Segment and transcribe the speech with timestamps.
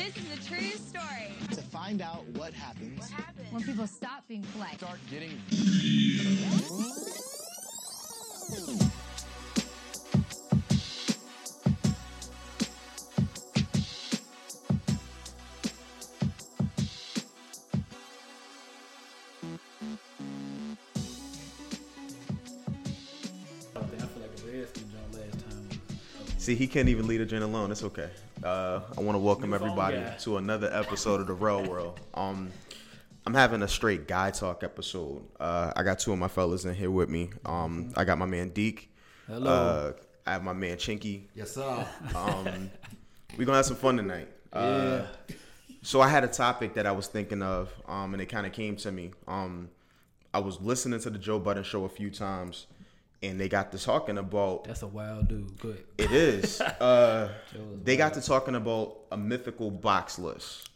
[0.00, 1.34] This is a true story.
[1.50, 3.48] to find out what happens What happened?
[3.50, 4.78] When people stop being polite.
[4.78, 5.36] start getting
[26.50, 27.70] See, he can't even lead a joint alone.
[27.70, 28.10] It's okay.
[28.42, 30.16] Uh, I want to welcome everybody guy.
[30.22, 32.00] to another episode of the Real World.
[32.14, 32.50] Um,
[33.24, 35.22] I'm having a straight guy talk episode.
[35.38, 37.30] Uh, I got two of my fellas in here with me.
[37.44, 38.92] Um, I got my man Deek.
[39.28, 39.48] Hello.
[39.48, 39.92] Uh,
[40.26, 41.26] I have my man Chinky.
[41.36, 41.86] Yes, sir.
[42.16, 42.68] Um,
[43.38, 44.26] we're gonna have some fun tonight.
[44.52, 45.02] Uh,
[45.84, 48.52] So I had a topic that I was thinking of, um, and it kind of
[48.52, 49.12] came to me.
[49.28, 49.68] Um,
[50.34, 52.66] I was listening to the Joe Budden show a few times,
[53.22, 55.58] and they got to talking about That's a wild dude.
[55.58, 55.84] Good.
[55.98, 56.60] it is.
[56.80, 57.28] Uh,
[57.84, 60.70] they got to talking about a mythical box list.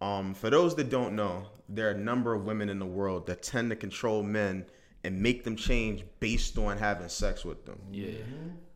[0.00, 3.26] Um, for those that don't know, there are a number of women in the world
[3.26, 4.66] that tend to control men
[5.04, 7.78] and make them change based on having sex with them.
[7.90, 8.10] Yeah.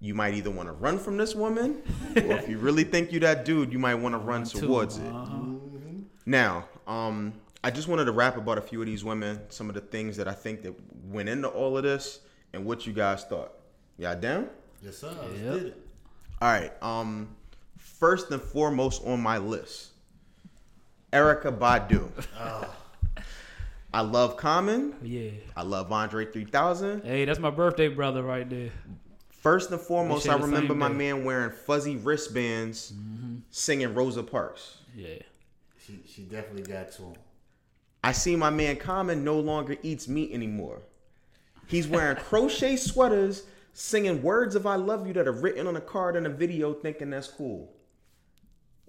[0.01, 1.83] You might either want to run from this woman,
[2.17, 5.07] or if you really think you that dude, you might want to run towards it.
[5.07, 5.43] Uh-huh.
[6.25, 9.75] Now, um, I just wanted to rap about a few of these women, some of
[9.75, 12.21] the things that I think that went into all of this,
[12.53, 13.53] and what you guys thought.
[13.99, 14.49] Y'all down?
[14.83, 15.13] Yes, sir.
[15.23, 15.55] Let's Yep.
[15.67, 15.87] it.
[16.43, 16.73] All right.
[16.83, 17.29] Um,
[17.79, 19.93] first and foremost on my list,
[21.13, 22.11] Erykah Badu.
[22.39, 22.75] Oh.
[23.95, 24.95] I love Common.
[25.03, 25.31] Yeah.
[25.57, 27.03] I love Andre 3000.
[27.03, 28.71] Hey, that's my birthday brother right there.
[29.31, 30.95] First and foremost, I remember my day.
[30.95, 32.93] man wearing fuzzy wristbands,
[33.51, 34.79] singing Rosa Parks.
[34.95, 35.19] Yeah.
[35.87, 37.15] She, she definitely got to him.
[38.03, 40.83] I see my man Common no longer eats meat anymore.
[41.67, 45.81] He's wearing crochet sweaters, singing words of I love you that are written on a
[45.81, 47.73] card in a video, thinking that's cool.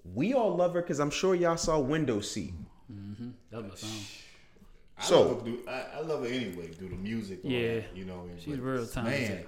[0.04, 2.54] We all love her because I'm sure y'all saw Window Seat.
[2.92, 3.30] Mm-hmm.
[3.50, 3.98] That was my song.
[4.96, 6.70] I So- love her, I, I love her anyway.
[6.78, 7.40] Do the music.
[7.42, 7.74] Yeah.
[7.74, 8.28] that, you know.
[8.38, 9.28] She's but, real talented.
[9.30, 9.44] Man,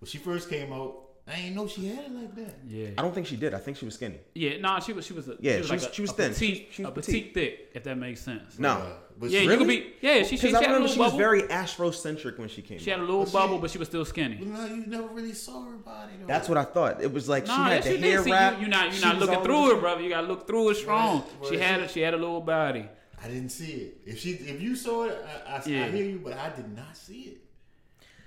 [0.00, 2.58] when she first came out, I ain't know she had it like that.
[2.66, 2.88] Yeah.
[2.98, 3.54] I don't think she did.
[3.54, 4.18] I think she was skinny.
[4.34, 6.02] Yeah, nah, she was she was a Yeah, she was, she like was- a, she
[6.02, 6.32] was a thin.
[6.32, 7.12] petite, She was a petite.
[7.12, 8.58] petite thick, if that makes sense.
[8.58, 8.92] No.
[9.18, 9.92] But Yeah, she, you could be.
[10.00, 11.18] Yeah, she, she, Because she I remember little she was bubble.
[11.18, 13.88] very Afrocentric when she came she had a little But she- bubble, but she was
[13.88, 14.36] still skinny.
[14.36, 16.26] you, know, you never really saw her body though.
[16.26, 17.02] That's what I thought.
[17.02, 18.22] It was like Nah, she yeah, had she the hair.
[18.24, 18.54] See, wrap.
[18.54, 20.02] you, you're not, you're not looking through over it, brother.
[20.02, 21.24] You gotta look through it strong.
[21.40, 22.88] Right, She had, a, she had a little body.
[23.22, 23.98] I didn't see it.
[24.04, 25.84] If she, if you saw it, I, I, Yeah.
[25.86, 27.36] I hear you, but I did not see it.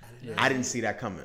[0.02, 0.40] I did not.
[0.44, 1.20] I didn't see that coming.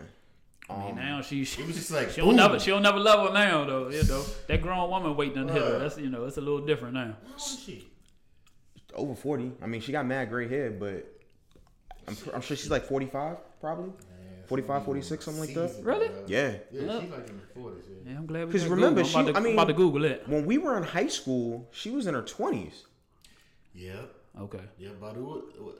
[0.69, 2.35] I mean, Um, now she, she was just like she'll boom.
[2.37, 3.89] never, she'll never love her now though.
[3.89, 5.79] You know, that grown woman waiting to hit her.
[5.79, 7.15] That's you know, it's a little different now.
[7.25, 7.87] How old is she?
[8.95, 9.53] Over 40.
[9.61, 11.05] I mean, she got mad gray hair, but
[12.07, 13.91] I'm, I'm sure she's like 45, probably.
[14.47, 15.69] 45, 46, something like that.
[15.69, 16.09] Seasoned, Really?
[16.27, 16.53] Yeah.
[16.71, 17.01] Yeah, Look.
[17.03, 17.83] she like in the forties.
[17.89, 18.11] Yeah.
[18.11, 19.17] Yeah, I'm glad we 'Cause got remember, Google.
[19.19, 20.27] I'm she- about to, I mean- I'm about to Google it.
[20.27, 22.83] When we were in high school, she was in her 20s.
[23.73, 24.13] Yep.
[24.41, 24.59] Okay.
[24.77, 25.71] Yeah, Badu, uh,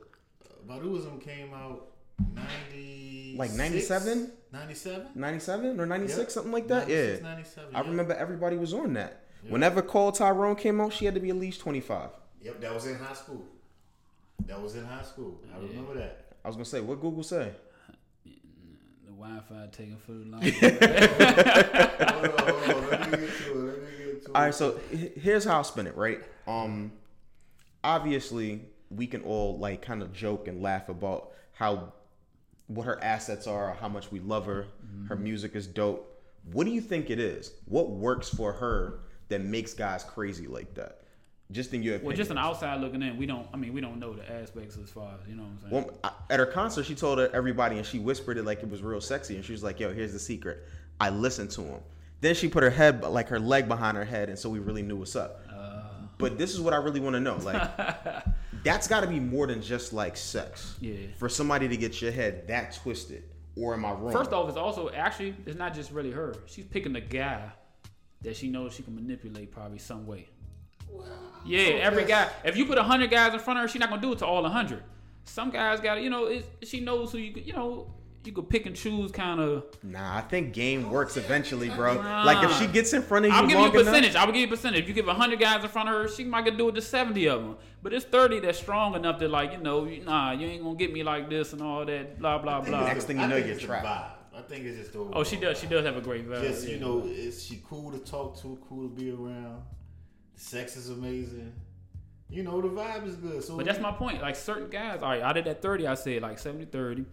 [0.67, 1.87] Baduizm came out
[2.33, 3.35] 90.
[3.37, 4.31] Like 97?
[4.51, 5.07] 97?
[5.15, 6.31] 97 or 96, Yep.
[6.31, 6.87] something like that.
[6.87, 7.27] 96, yeah.
[7.29, 7.75] 97.
[7.75, 7.87] I yep.
[7.87, 9.19] remember everybody was on that.
[9.49, 12.09] Whenever Call Tyrone came out, she had to be at least 25.
[12.43, 13.45] Yep, that was in high school.
[14.47, 15.39] That was in high school.
[15.53, 16.25] I remember that.
[16.43, 17.51] I was going to say, what Google say?
[18.25, 20.41] The Wi-Fi taking food long.
[20.41, 23.11] hold on, hold on.
[23.11, 23.55] Let me get to it.
[23.55, 24.33] Let me get to it.
[24.33, 24.79] right, so
[25.21, 26.19] here's how I'll spin it, right?
[26.45, 26.91] Um,
[27.83, 31.93] obviously, we can all like kind of joke and laugh about how
[32.67, 34.65] what her assets are, how much we love her,
[35.07, 36.09] her music is dope.
[36.51, 37.53] What do you think it is?
[37.65, 41.02] What works for her that makes guys crazy like that?
[41.51, 42.07] Just in your opinion.
[42.07, 43.47] well, just an outside looking in, we don't.
[43.53, 45.93] I mean, we don't know the aspects as far as you know what I'm saying.
[46.01, 49.01] Well, at her concert, she told everybody, and she whispered it like it was real
[49.01, 49.35] sexy.
[49.35, 50.63] And she was like, "Yo, here's the secret.
[50.99, 51.81] I listened to him."
[52.21, 54.81] Then she put her head, like her leg, behind her head, and so we really
[54.81, 55.41] knew what's up.
[55.53, 55.81] Uh.
[56.17, 57.35] but this is what I really want to know.
[57.35, 57.69] Like,
[58.63, 60.77] that's got to be more than just like sex.
[60.79, 60.95] Yeah.
[61.17, 63.23] For somebody to get your head that twisted,
[63.57, 64.13] or am I wrong?
[64.13, 66.33] First off, it's also actually it's not just really her.
[66.45, 67.51] She's picking the guy
[68.21, 70.29] that she knows she can manipulate probably some way.
[71.45, 72.29] Yeah, every guy.
[72.45, 74.25] If you put hundred guys in front of her, she's not gonna do it to
[74.25, 74.83] all hundred.
[75.25, 77.87] Some guys got to, you know, it's, she knows who you, could- you know,
[78.25, 79.65] you could pick and choose kind of.
[79.83, 81.95] nah, I think game works eventually, bro.
[82.25, 84.15] Like if she gets in front of you I'll give you a long enough- percentage.
[84.15, 84.81] I will give you a percentage.
[84.83, 86.81] If you give hundred guys in front of her, she might get do it to
[86.81, 87.57] seventy of them.
[87.81, 90.75] But it's thirty that's strong enough to like, you know, you- nah, you ain't gonna
[90.77, 92.85] get me like this and all that, blah blah blah.
[92.85, 93.85] Next thing you know, you're it's the trapped.
[94.35, 95.59] I think it's just the Oh, she does.
[95.59, 96.41] She does have a great vibe.
[96.41, 98.57] Just you know, is she cool to talk to?
[98.69, 99.61] Cool to be around?
[100.35, 101.53] The sex is amazing.
[102.29, 103.43] You know, the vibe is good.
[103.43, 104.21] So But that's my point.
[104.21, 107.05] Like certain guys, all right, out of that 30, I said like 70 30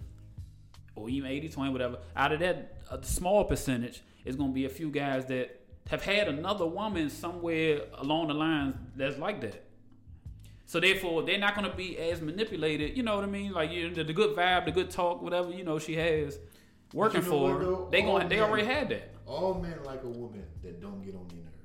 [0.94, 1.98] or even 80 20, whatever.
[2.16, 5.60] Out of that, uh, a small percentage is going to be a few guys that
[5.90, 9.64] have had another woman somewhere along the lines that's like that.
[10.70, 12.96] So therefore, they're not gonna be as manipulated.
[12.96, 13.50] You know what I mean?
[13.50, 16.38] Like you, the, the good vibe, the good talk, whatever you know she has
[16.94, 17.90] working you know for what, her.
[17.90, 19.10] They going they already had that.
[19.26, 21.59] All men like a woman that don't get on their nerves.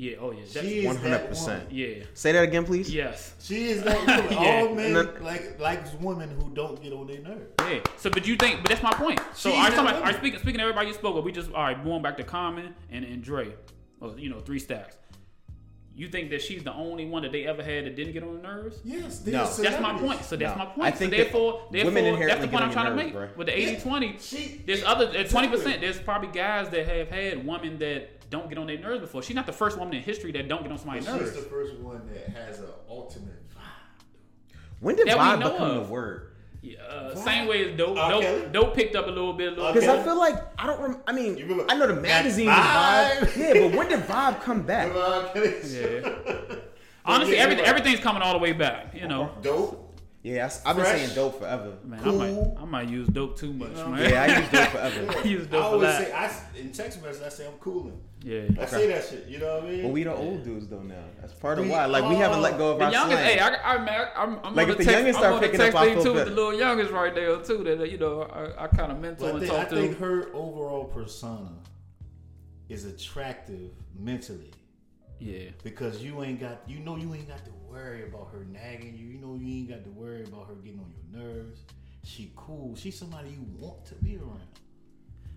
[0.00, 0.16] Yeah.
[0.18, 0.40] Oh yeah.
[0.40, 1.40] That's, She is 100%.
[1.42, 1.66] woman.
[1.70, 1.94] yeah.
[2.14, 2.88] Say that again, please.
[2.92, 3.34] Yes.
[3.38, 4.32] She is that woman.
[4.32, 4.62] Yeah.
[4.62, 5.12] All men No.
[5.20, 7.52] like like women who don't get on their nerves.
[7.60, 7.80] Yeah.
[7.98, 8.62] So, but you think?
[8.62, 9.20] But that's my point.
[9.34, 10.14] So, She's all right, that somebody, all woman.
[10.14, 12.24] right speaking speaking to everybody you spoke of, we just all right going back to
[12.24, 13.52] Common and and Dre,
[14.00, 14.96] well, you know, three stacks.
[16.00, 18.36] You think that she's the only one that they ever had that didn't get on
[18.36, 18.78] the nerves?
[18.84, 19.32] Yes, No.
[19.32, 20.24] That's That's my point.
[20.24, 20.64] So that's No.
[20.64, 20.86] my point.
[20.86, 23.12] I think so that therefore, therefore, women that's the point I'm on trying to make.
[23.12, 23.28] bro.
[23.36, 23.66] With the Yeah.
[23.68, 25.66] 80-20, She- there's other at twenty percent.
[25.74, 25.86] Exactly.
[25.86, 29.22] There's probably guys that have had women that don't get on their nerves before.
[29.22, 31.34] She's not the first woman in history that don't get on somebody's nerves.
[31.34, 34.56] She's the first one that has an ultimate vibe.
[34.80, 35.86] When did That vibe become of.
[35.86, 36.29] the word?
[36.62, 37.96] Yeah, uh, same way as dope.
[37.96, 38.10] R.
[38.20, 39.54] Dope, dope picked up a little bit.
[39.54, 39.98] A little Because bit.
[39.98, 40.80] I feel like I don't.
[40.80, 43.16] Rem- I mean, remember I know the magazine vibe?
[43.20, 43.36] vibe.
[43.36, 44.92] Yeah, but when did vibe come back?
[45.34, 46.54] Yeah.
[47.06, 48.94] Honestly, everything, everything's coming all the way back.
[48.94, 49.89] You know, Dope.
[50.22, 51.72] Yeah, I s- I've been saying dope forever.
[51.82, 53.88] man, I might, I might use dope too much, know?
[53.88, 54.10] man.
[54.10, 55.18] Yeah, I use dope forever.
[55.18, 56.02] I use I dope a always lot.
[56.02, 57.98] say I s- in text message I say I'm cooling.
[58.22, 58.42] Yeah.
[58.60, 59.26] I say that shit.
[59.28, 59.82] You know what I mean?
[59.82, 61.02] But we the old dudes though now.
[61.22, 61.86] That's part of We why.
[61.86, 63.38] Like we haven't let go of The our youngest, slang.
[63.38, 65.34] hey, I, I, man, I'm, I'm Like, on if the the text, youngest I'm start
[65.36, 66.30] on the picking up, text I feel too with better.
[66.30, 67.64] the little youngest right there too.
[67.64, 69.74] That you know, I, I kind of mentor But and think, I talk to.
[69.76, 71.52] think her overall persona
[72.68, 74.50] is attractive mentally
[75.18, 75.48] yeah.
[75.64, 79.06] because you ain't got you know you ain't got to worry about her nagging you.
[79.06, 81.60] You know you ain't got to worry about her getting on your nerves.
[82.04, 82.74] She cool.
[82.76, 84.40] She's somebody you want to be around.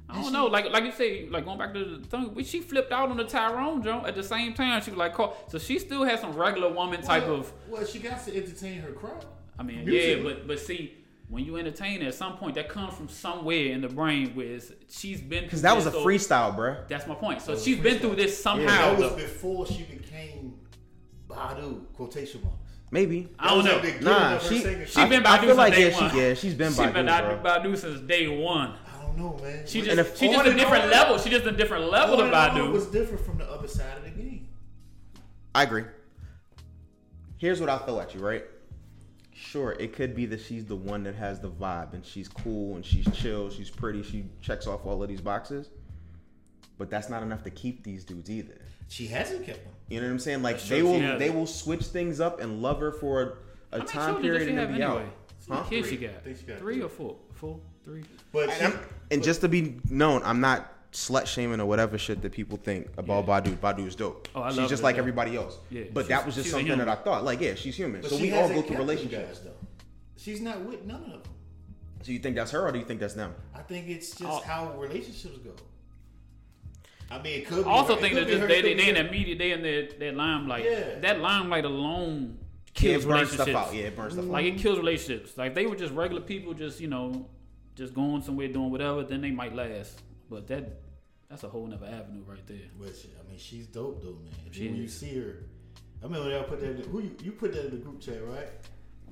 [0.10, 2.60] I don't know, like like you say, like going back to the thing, but she
[2.60, 4.82] flipped out on the Tyrone Joe at the same time.
[4.82, 7.54] She was like, call, so she still has some regular woman type well, of.
[7.70, 9.26] Well, she got to entertain her crowd.
[9.58, 10.18] I mean, Music.
[10.18, 10.94] yeah, but but see,
[11.30, 14.48] when you entertain her, at some point that comes from somewhere in the brain where
[14.48, 15.46] it's, she's been.
[15.46, 16.88] Because that was a through so- freestyle, bruh.
[16.90, 17.42] That's my point.
[17.42, 18.68] So That was she's been through this somehow.
[18.68, 19.16] that was though.
[19.16, 20.43] before she became
[21.34, 22.58] Badu quotation marks.
[22.92, 23.28] Maybe.
[23.40, 23.80] I don't know.
[23.80, 25.10] was at Nah, beginning of her she- She career.
[25.10, 27.42] been I Badu feel since like day yeah, she- yeah, she's been she been Badu,
[27.42, 27.64] Badu.
[27.64, 28.74] Badu since day one.
[28.88, 29.66] I don't know, man.
[29.66, 31.18] She just if- she just a different all- level.
[31.18, 32.72] She just a different level all of in all, Badu.
[32.72, 34.48] was different from the other side of the game.
[35.56, 35.86] I agree.
[37.38, 38.44] Here's what I'll throw at you, right?
[39.34, 42.76] Sure, it could be that she's the one that has the vibe and she's cool
[42.76, 45.70] and she's chill, she's pretty, she checks off all of these boxes.
[46.78, 48.60] But that's not enough to keep these dudes either.
[48.88, 49.73] She hasn't kept them.
[49.90, 50.42] You know what I'm saying?
[50.42, 51.20] Like they will has.
[51.20, 53.38] they will switch things up and love her for
[53.72, 55.02] a, a How many time period does she and have then be anyway?
[55.04, 55.10] out.
[55.50, 56.08] How many kids she Three.
[56.08, 56.16] got?
[56.16, 56.84] I think she got three three.
[56.84, 57.16] or four?
[57.34, 58.04] Four, three.
[58.32, 58.74] But she, And,
[59.12, 62.88] I'm- just to be known, I'm not slut shaming or whatever shit that people think
[62.98, 63.58] about Badu.
[63.58, 64.28] Badu is dope.
[64.36, 65.00] Oh, I she's love just her, like though.
[65.00, 65.58] everybody else.
[65.70, 67.24] Yeah, but that was just something that I thought.
[67.26, 68.02] Like, yeah, she's human.
[68.02, 69.40] but so she we all go through relationships.
[69.40, 69.68] guys, though.
[70.18, 71.22] She's not with none of them.
[72.04, 73.34] So you think that's her or do you think that's them?
[73.56, 74.42] I think it's just Oh.
[74.46, 75.52] how relationships go.
[77.12, 77.70] I mean, it could be.
[77.70, 79.04] I also her- think that just they, it they, could they in her.
[79.04, 80.66] that media, they in that, that limelight.
[80.66, 81.00] Yeah.
[81.00, 83.50] That limelight alone Yeah, kills it relationships.
[83.50, 83.74] stuff out.
[83.76, 84.52] Yeah, it burns stuff Like out.
[84.54, 85.38] it kills relationships.
[85.38, 87.28] Like if they were just regular people, just you know,
[87.76, 90.02] just going somewhere doing whatever, then they might last.
[90.30, 90.82] But that
[91.30, 92.58] that's a whole nother avenue right there.
[92.80, 94.32] But she, I mean, she's dope though, man.
[94.48, 95.44] If She you, when you see her,
[96.04, 96.70] I mean, when y'all put that.
[96.72, 98.50] In, who you, you put that in the group chat, right?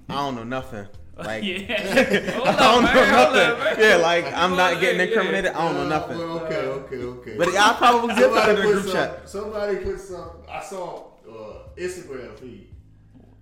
[0.10, 0.88] I don't know nothing.
[1.18, 2.32] Like yeah.
[2.32, 3.64] Hold I don't man, know hold up, nothing.
[3.64, 3.76] man.
[3.80, 5.52] Yeah, like I'm not on, getting yeah, incriminated.
[5.52, 6.18] I don't know Uh, nothing.
[6.18, 7.38] Well, okay, okay, okay.
[7.38, 9.30] But I probably did put it in the group some, chat.
[9.30, 10.30] Somebody put some.
[10.50, 12.70] I saw uh, Instagram feed.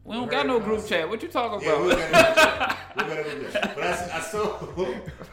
[0.04, 1.08] We don't got no group chat.
[1.08, 2.12] What you talking Yeah, we about?
[2.12, 2.78] got a chat.
[2.98, 3.76] We got a group chat.
[3.76, 4.58] But I, I saw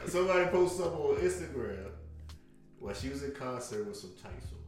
[0.07, 1.91] somebody post something on Instagram
[2.79, 4.59] where she was in concert with some tights on,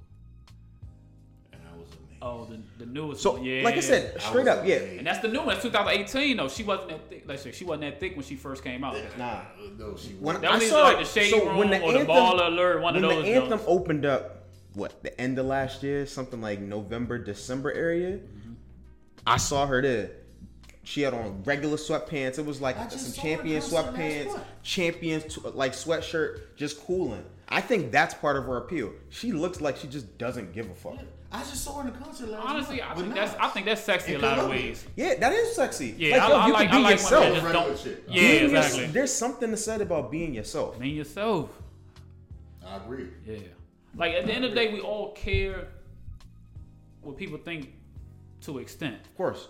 [2.23, 3.45] oh, the, the newest So, one.
[3.45, 3.63] Yeah.
[3.63, 4.77] like I said, straight was up, yeah.
[4.77, 5.55] And that's the new one.
[5.55, 6.49] It's 2018 though.
[6.49, 7.25] She wasn't that thick.
[7.27, 8.97] Like I said, she wasn't that thick when she first came out.
[9.17, 9.41] Nah.
[9.79, 10.43] No, she When wasn't.
[10.43, 12.47] That I saw like it- the Shade so Room when the or the anthem- Baller
[12.49, 13.65] Alert, one of those the anthem joints.
[13.67, 14.45] opened up,
[14.75, 18.53] what the end of last year, something like November, December area, mm-hmm.
[19.27, 20.11] I saw her there.
[20.85, 22.39] She had on regular sweatpants.
[22.39, 24.45] It was like some champion sweatpants, month.
[24.63, 27.23] champion t- like sweatshirt, just cooling.
[27.47, 28.93] I think that's part of her appeal.
[29.11, 30.99] She looks like she just doesn't give a fuck.
[31.31, 33.67] I just saw her in the concert last Honestly, month I think that's I think
[33.67, 34.85] that's sexy In a lot of ways.
[34.97, 35.95] Yeah, that is sexy.
[35.99, 37.25] Yeah, like, I, yo, I you like can I be like yourself.
[37.25, 37.79] women just don't.
[37.79, 38.05] shit.
[38.09, 38.87] Yeah, Being yours- exactly.
[38.87, 40.79] there's something to said about being yourself.
[40.79, 41.51] Being yourself.
[42.67, 43.09] I agree.
[43.27, 43.39] Yeah.
[43.95, 45.69] Like at the end of the day, we all care
[47.03, 47.75] what people think
[48.43, 48.97] to an extent.
[49.05, 49.49] Of course.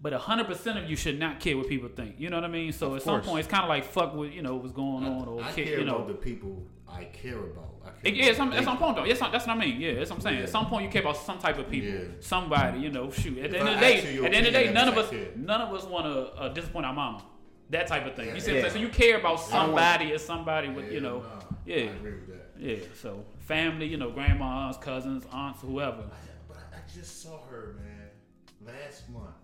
[0.00, 2.16] But hundred percent of you should not care what people think.
[2.18, 2.72] You know what I mean?
[2.72, 5.28] So at some point, it's kind of like fuck with you know what's going on,
[5.28, 5.96] or I care, care you know.
[5.96, 7.70] about the people I care about.
[7.84, 9.04] I care yeah, about some, at some point though.
[9.04, 9.80] Yes, that's what I mean.
[9.80, 10.36] Yeah, that's what I'm saying.
[10.38, 10.42] Yeah.
[10.44, 12.04] At some point, you care about some type of people, Yeah.
[12.20, 12.80] somebody.
[12.80, 13.38] You know, shoot.
[13.38, 14.88] At the If end I of the day, at the end of the day, none
[14.88, 15.26] of us, care.
[15.36, 17.24] none of us want to uh, disappoint our mama.
[17.70, 18.34] that type of thing.
[18.34, 18.74] You see, what I'm saying?
[18.74, 21.28] so you care about I don't somebody or somebody with you know, nah,
[21.64, 22.50] yeah, I agree with that.
[22.58, 22.76] yeah.
[23.00, 26.04] So family, you know, grandmas, cousins, aunts, whoever.
[26.48, 29.34] But I, I just saw her, man, last month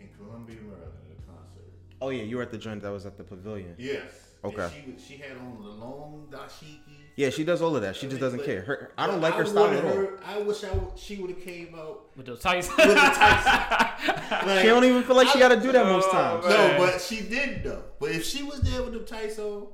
[0.00, 1.70] in Columbia, Maryland, at a concert.
[2.02, 3.74] Oh yeah, you were at the joint that was at the pavilion.
[3.78, 4.29] Yes.
[4.44, 4.62] Okay.
[4.86, 6.78] And she she had on the long dashiki.
[7.16, 7.96] Yeah, she does all of that.
[7.96, 8.62] She just doesn't But- care.
[8.62, 9.90] Her, I don't like her style at all.
[9.92, 12.72] her- I wish I would, she would have came out With those Tyson.
[12.78, 14.14] with the Tyson.
[14.48, 16.46] Like, She don't even feel like she got to do that most Oh, times.
[16.46, 16.78] man.
[16.78, 17.82] No, but she did though.
[17.98, 19.66] But if she was there with the Tyson,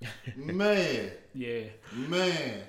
[0.36, 1.60] man, yeah.
[1.94, 2.62] man,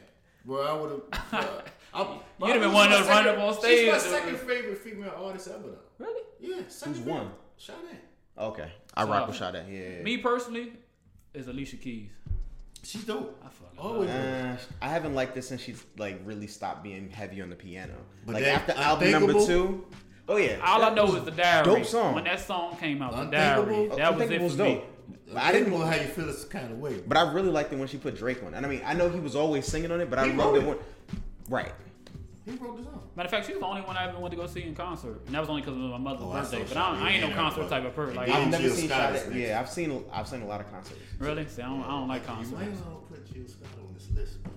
[0.46, 1.62] bro, I would have.
[1.94, 4.78] Uh, You'd have been one of those running up on stage, She's my second favorite
[4.78, 5.78] female artist ever though.
[6.06, 6.22] Really?
[6.40, 7.24] Yeah, second Who's favorite.
[7.24, 7.32] one?
[7.58, 7.76] Sade.
[8.38, 9.56] Okay, I So, rock with Sade.
[9.70, 10.02] Yeah, yeah.
[10.04, 10.74] Me personally,
[11.34, 12.10] is Alicia Keys.
[12.84, 13.40] She's dope.
[13.46, 14.10] I fucking Always.
[14.10, 17.56] love Uh, I haven't liked this since she's like really stopped being heavy on the
[17.56, 17.94] piano.
[18.26, 19.86] But like after album number Unthinkable- two.
[20.30, 21.66] Oh yeah, All I know is the diary.
[21.66, 22.16] dope song.
[22.16, 23.66] When that song came out, the Unthinkable?
[23.66, 23.88] diary.
[23.98, 24.76] That was it for me.
[24.76, 24.88] dope.
[25.34, 27.02] But I didn't know how you feel this kind of way.
[27.06, 28.54] But I really liked it when she put Drake on.
[28.54, 30.40] And I mean, I know he was always singing on it, but I He loved
[30.40, 30.68] wrote it it.
[30.68, 30.78] when.
[31.50, 31.72] Right.
[32.52, 33.10] He wrote the song.
[33.16, 34.76] Matter of fact, she was the only one I ever went to go see in
[34.76, 36.66] concert, and that was only because it was my mother's Oh, birthday.
[36.66, 38.16] saw But I, I ain't no concert type of person.
[38.16, 40.62] Like, I I've never Jill seen Scott is Yeah, I've seen I've seen a lot
[40.62, 41.00] of concerts.
[41.20, 43.94] really, see, I don't, I don't like You might want to put Jill Scott on
[43.94, 44.54] this list, man.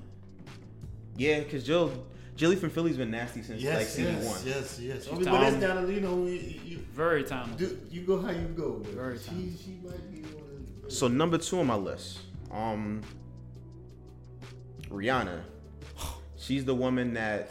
[1.17, 1.93] Yeah, because Jill,
[2.37, 4.47] Jilly from Philly's been nasty since like season CD yes, one.
[4.47, 5.09] yes, yes.
[5.09, 6.33] I mean, but it's down you know you,
[6.65, 7.59] you, Very talented.
[7.59, 8.81] do, you go how you go.
[8.83, 9.61] But Very she talented.
[9.65, 12.19] she might be one of the So number two on my list,
[12.51, 13.03] um,
[14.91, 15.43] Rihanna.
[16.37, 17.51] She's the woman that,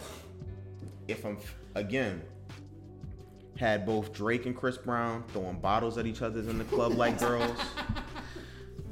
[1.07, 1.37] if I'm
[1.75, 2.21] again,
[3.57, 7.19] had both Drake and Chris Brown throwing bottles at each other in the club like
[7.27, 7.57] girls.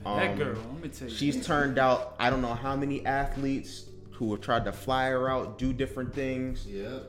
[0.03, 1.13] that Um, girl, let me tell you.
[1.13, 5.29] She's turned out I don't know how many athletes who have tried to fly her
[5.29, 6.65] out, do different things.
[6.67, 6.99] Yeah,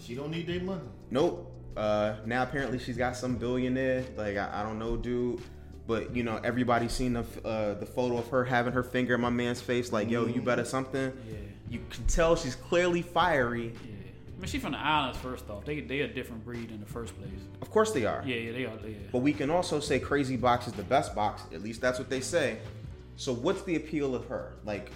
[0.00, 0.82] she don't need their money.
[1.10, 1.54] Nope.
[1.76, 4.04] Uh, now apparently she's got some billionaire.
[4.16, 5.40] Like I, I don't know, dude.
[5.86, 9.20] But you know, everybody's seen the uh, the photo of her having her finger in
[9.20, 9.90] my man's face.
[9.92, 11.12] Like, yo, you better something.
[11.30, 11.36] Yeah.
[11.70, 13.72] You can tell she's clearly fiery.
[13.84, 13.92] Yeah.
[14.38, 15.18] I mean, she's from the islands.
[15.18, 17.30] First off, they they a different breed in the first place.
[17.60, 18.22] Of course they are.
[18.24, 18.78] Yeah, yeah, they are.
[18.86, 18.96] Yeah.
[19.10, 21.42] But we can also say Crazy Box is the best box.
[21.52, 22.58] At least that's what they say.
[23.16, 24.52] So what's the appeal of her?
[24.64, 24.92] Like,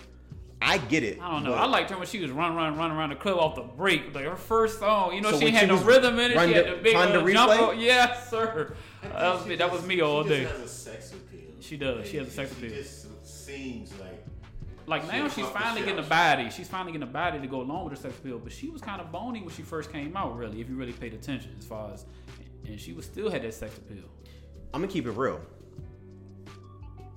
[0.61, 1.19] I get it.
[1.21, 1.51] I don't know.
[1.51, 3.63] but- I liked her when she was running, running, running around the club off the
[3.63, 4.15] break.
[4.15, 6.35] Like her first song, you know, So she had she no rhythm in it.
[6.41, 7.51] She had the- the big Honda uh, jump.
[7.53, 7.81] Replay?
[7.81, 8.75] Yes, sir.
[9.03, 10.43] I That was, she me, that was me all she day.
[10.45, 11.41] Just has a sex appeal.
[11.59, 12.07] She does.
[12.09, 12.71] She has a sex appeal.
[12.71, 14.25] She just seems like
[14.87, 16.51] Like now, she's finally getting a body.
[16.51, 18.39] She's finally getting a body to go along with her sex appeal.
[18.39, 20.37] But she was kind of bony when she first came out.
[20.37, 22.05] Really, if you really paid attention, as far as,
[22.67, 24.05] and she was still had that sex appeal.
[24.75, 25.41] I'm gonna keep it real.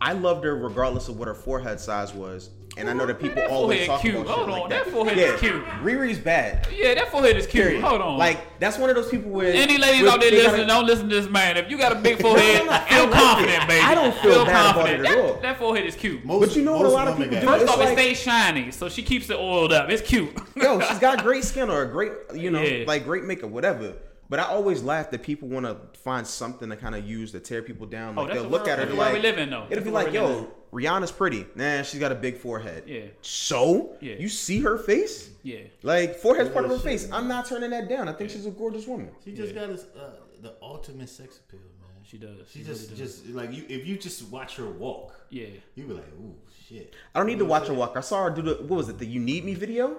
[0.02, 3.36] I loved her regardless of what her forehead size was, and I know that people
[3.36, 4.16] that always forehead talk cute.
[4.16, 4.86] about Hold shit like on, that.
[4.86, 5.66] that forehead yeah, is cute.
[5.84, 6.68] Riri's bad.
[6.76, 7.64] Yeah, that forehead is cute.
[7.64, 7.84] Period.
[7.84, 8.18] Hold on.
[8.18, 10.86] Like that's one of those people where any ladies out there they gotta- listening, don't
[10.86, 11.58] listen to this man.
[11.58, 13.68] If you got a big forehead, I'm feel like confident, it.
[13.68, 13.82] baby.
[13.86, 15.06] I don't feel bad about confident.
[15.06, 15.42] it at that, all.
[15.42, 16.26] that forehead is cute.
[16.26, 16.40] most.
[16.48, 17.46] But you know what a lot of people do?
[17.46, 19.90] First It's off, like- it stays shiny, so she keeps it oiled up.
[19.90, 20.32] It's cute.
[20.56, 22.86] Yo, she's got great skin or a great, you know, Yeah.
[22.88, 23.94] like great makeup, whatever.
[24.30, 27.40] But I always laugh that people want to find something to kind of use to
[27.40, 28.18] tear people down.
[28.18, 29.68] Oh, Like that's they'll the look world- at her, the like, we live in, though.
[29.70, 31.46] it'll be like, world we yo, Rihanna's pretty.
[31.56, 32.84] Nah, she's got a big forehead.
[32.88, 33.02] Yeah.
[33.22, 34.16] So, Yeah.
[34.16, 35.30] you see her face?
[35.44, 35.60] Yeah.
[35.84, 37.04] Like forehead's part of her shit, face.
[37.08, 37.14] man.
[37.22, 38.10] I'm not turning that down.
[38.10, 39.10] I think she's a gorgeous woman.
[39.24, 40.10] She just got this, uh,
[40.42, 41.90] the ultimate sex appeal, man.
[42.04, 42.48] She does.
[42.52, 43.22] She She just, really does.
[43.22, 43.64] just like you.
[43.70, 45.48] If you just watch her walk, Yeah.
[45.76, 46.36] you be like, ooh,
[46.68, 46.96] shit.
[47.14, 47.94] I don't need to watch her walk.
[47.96, 48.98] I saw her do the what was it?
[48.98, 49.98] The "You Need Me" video.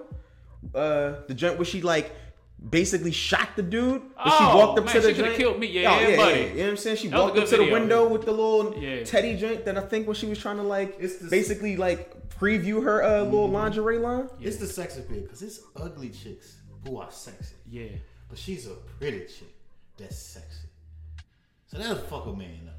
[0.75, 2.11] Uh, the joint where she like
[2.69, 4.01] basically shot the dude.
[4.15, 5.67] But she Oh, walked up man, to the she coulda killed me.
[5.67, 6.39] Yeah, Oh, yeah, buddy.
[6.41, 6.97] You know what I'm saying?
[6.97, 9.03] She That walked up to the window with the little Yeah.
[9.03, 9.63] teddy joint.
[9.65, 13.03] Then I think when she was trying to like It's the- basically like preview her
[13.03, 13.31] uh, Mm-hmm.
[13.31, 14.29] little lingerie line.
[14.41, 17.87] It's the sex appeal because it's ugly chicks who are sexy, Yeah.
[18.29, 19.53] but she's a pretty chick
[19.97, 20.67] that's sexy.
[21.67, 22.73] So that'll fuck a man up.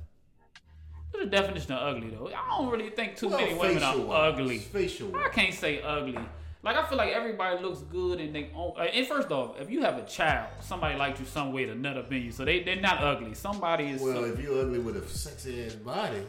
[1.10, 2.28] What's the definition of ugly though?
[2.28, 4.58] I don't really think too Well, many women are facial-wise, ugly.
[4.58, 5.16] Facial.
[5.16, 6.18] I can't say ugly.
[6.62, 8.72] Like I feel like everybody looks good and they own.
[8.76, 11.74] uh, And first off, if you have a child, somebody liked you some way to
[11.74, 13.34] nut up in you, so they they're not ugly.
[13.34, 14.02] Somebody is.
[14.02, 16.22] Well, if you're ugly with a sexy ass body,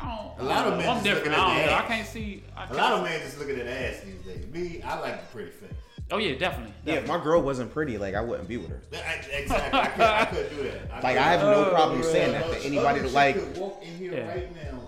[0.00, 0.78] I don't, a lot of know.
[0.78, 1.26] men I'm just different.
[1.26, 1.74] looking at I, don't the.
[1.76, 2.42] I can't see.
[2.56, 4.46] I a can't lot of men just looking at ass these days.
[4.52, 5.70] Me, I like the pretty face.
[6.12, 6.74] Oh yeah, definitely.
[6.84, 7.18] Yeah, if definitely.
[7.18, 8.80] my girl wasn't pretty, like I wouldn't be with her.
[8.92, 9.78] I- Exactly.
[9.78, 10.90] I couldn't, I couldn't do that.
[10.90, 12.10] Like couldn't- I have no Oh, problem bro.
[12.12, 13.34] saying that to anybody chick that like.
[13.36, 14.28] could walk in here Yeah.
[14.28, 14.80] right now,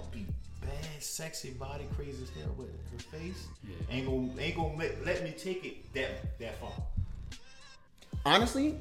[1.03, 3.47] be sexy body, crazy as hell, but her face
[3.91, 6.71] ain't gonna ain't gonna let, let me take it that that far.
[8.25, 8.77] Honestly,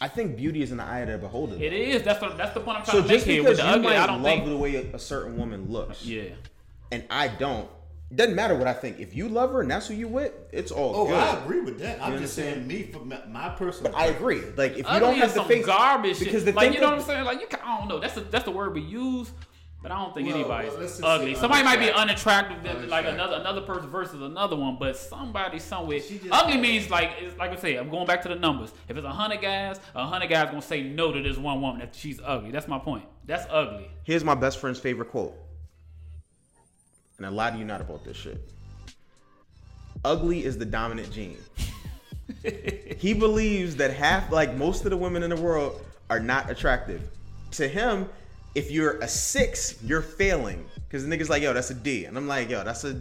[0.00, 1.56] I think beauty is in the eye of the beholder.
[1.56, 2.02] It is.
[2.02, 2.36] That's what.
[2.38, 3.86] That's the point I'm trying So to make just here because with you the ugly.
[3.88, 4.46] might I don't love think.
[4.46, 6.22] the way a, a certain woman looks, Yeah.
[6.92, 7.68] and I don't,
[8.14, 9.00] Doesn't matter what I think.
[9.00, 11.14] If you love her and that's who you with, it's all Oh, good.
[11.18, 12.00] I agree with that.
[12.00, 13.94] I'm just saying, me for my, my personal.
[13.96, 14.40] I agree.
[14.56, 16.74] Like if you Ugly don't have is the some face, garbage because the like thing
[16.74, 17.24] you know of- what I'm saying?
[17.24, 17.98] Like you, can, I don't know.
[17.98, 19.32] That's the that's the word we use,
[19.82, 21.34] but I don't think Well, anybody's well, let's ugly.
[21.34, 22.58] Somebody might be unattractive.
[22.58, 26.00] unattractive, like another another person versus another one, but somebody somewhere.
[26.00, 27.76] She just- Ugly means like it's like I say.
[27.76, 28.72] I'm going back to the numbers.
[28.88, 31.80] If it's a hundred guys, a hundred guys gonna say no to this one woman
[31.80, 32.50] if she's ugly.
[32.50, 33.04] That's my point.
[33.24, 33.88] That's ugly.
[34.04, 35.34] Here's my best friend's favorite quote.
[37.16, 38.40] And a lot of you not about this shit.
[40.04, 41.36] Ugly is the dominant gene.
[42.98, 47.02] he believes that half, like most of the women in the world, are not attractive.
[47.52, 48.08] To him,
[48.54, 50.64] if you're a six, you're failing.
[50.90, 52.06] Cause the nigga's like, yo, that's a D.
[52.06, 53.00] And I'm like, yo, that's a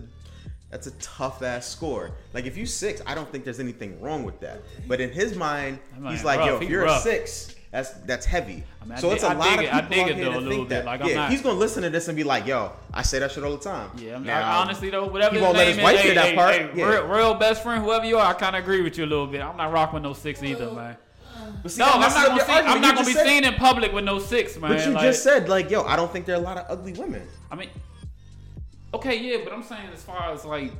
[0.69, 2.11] that's a tough ass score.
[2.33, 4.61] Like if you six, I don't think there's anything wrong with that.
[4.87, 6.47] But in his mind, That man he's like, rough.
[6.49, 6.99] yo, if He you're rough.
[6.99, 8.63] a six, that's that's heavy.
[8.79, 10.03] I mean, I so dig- it's a I lot dig of it- I people dig
[10.03, 10.75] out it here though a that little think bit.
[10.75, 10.85] that.
[10.85, 13.17] Like, I'm yeah, not- he's gonna listen to this and be like, yo, I say
[13.17, 13.89] that shit all the time.
[13.97, 16.15] Yeah, I'm Now, honestly though, whatever he won't let name his wife is, hear hey,
[16.15, 16.53] that hey, part.
[16.55, 16.85] hey, Yeah.
[16.89, 19.25] real, real best friend, whoever you are, I kind of agree with you a little
[19.27, 19.41] bit.
[19.41, 20.97] I'm not rocking with no six either, man.
[21.63, 22.51] But see, No, that I'm not gonna see.
[22.51, 24.71] I'm not gonna be said- seen in public with no six, man.
[24.71, 26.65] But you Like, just said, like, yo, I don't think there are a lot of
[26.69, 27.27] ugly women.
[27.51, 27.69] I mean,
[28.93, 30.71] okay, yeah, but I'm saying as far as like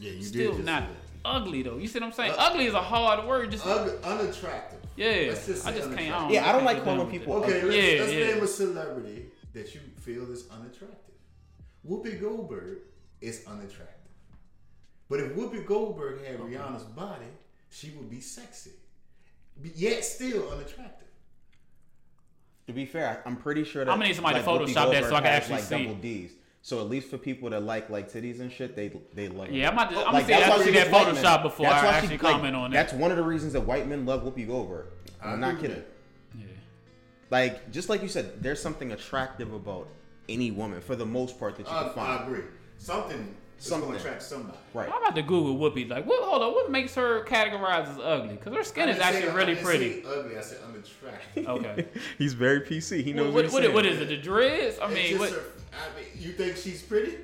[0.00, 0.84] yeah, you still did not
[1.24, 1.76] ugly though.
[1.78, 2.32] You see what I'm saying?
[2.32, 3.50] Uh, ugly is a hard word.
[3.50, 3.78] Just that.
[3.78, 4.80] Ug- unattractive.
[4.96, 6.14] yeah, Let's just I just can't.
[6.14, 7.46] I don't, Yeah, I don't like get calling people it.
[7.46, 8.34] Okay, let's, Yeah, let's yeah.
[8.34, 10.98] name a celebrity that you feel is unattractive.
[11.88, 12.78] Whoopi Goldberg
[13.20, 13.98] is unattractive.
[15.08, 17.26] But if Whoopi Goldberg had Rihanna's body,
[17.70, 18.81] she would be sexy, but
[19.74, 21.08] yet still unattractive.
[22.68, 25.14] To be fair, I'm pretty sure that I'm gonna need somebody to Photoshop that so
[25.16, 25.82] I can actually like see.
[25.82, 26.32] double D's.
[26.64, 29.48] So at least for people that like like titties and shit, they they love.
[29.48, 29.54] it.
[29.54, 31.16] Yeah, I'm about to- I'm gonna Like, see that's why that gets white men.
[31.24, 32.74] Photoshop before That's I why she- actually like, comment on it.
[32.74, 34.86] That's one of the reasons that white men love Whoopi Goldberg.
[35.20, 35.82] I'm not kidding.
[36.38, 36.44] Yeah.
[37.30, 39.88] Like just like you said, there's something attractive about
[40.28, 42.20] any woman for the most part that you I, can find.
[42.20, 42.44] I agree.
[42.78, 43.34] Something is
[43.68, 43.88] Something.
[43.90, 44.58] going to attract somebody.
[44.74, 44.90] Right.
[44.92, 45.88] I'm about to Google Whoopi.
[45.88, 46.22] Like, what?
[46.24, 46.52] Hold on.
[46.52, 48.34] What makes her categorized as ugly?
[48.34, 50.02] Because her skin is didn't say- actually I really didn't pretty.
[50.02, 50.36] say ugly.
[50.38, 51.46] I said unattractive.
[51.48, 51.86] Okay.
[52.18, 53.02] He's very PC.
[53.04, 53.94] He knows what, what, what, he's what saying.
[53.96, 54.08] is it?
[54.08, 54.78] The dreads?
[54.82, 57.16] I mean, just what, her- I mean, you think she's pretty?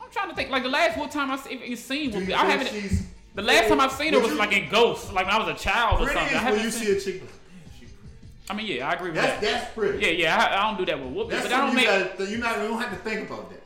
[0.00, 0.50] I'm trying to think.
[0.50, 2.68] Like the last one time I see, seen Do Whoopi, you I think haven't.
[2.82, 5.38] she's The last time I've seen her was you- like in Ghost, like when I
[5.38, 6.36] was a child or pretty something.
[6.36, 7.22] I when haven't you seen, see a chick.
[7.22, 9.52] like, "Man, she pretty." I mean, yeah, I agree with That's that.
[9.60, 10.04] that's pretty.
[10.04, 11.84] Yeah, yeah, I, I don't do that with Whoopi, That's but I don't something make.
[11.94, 13.59] you gotta, th- you not you don't have to think about that.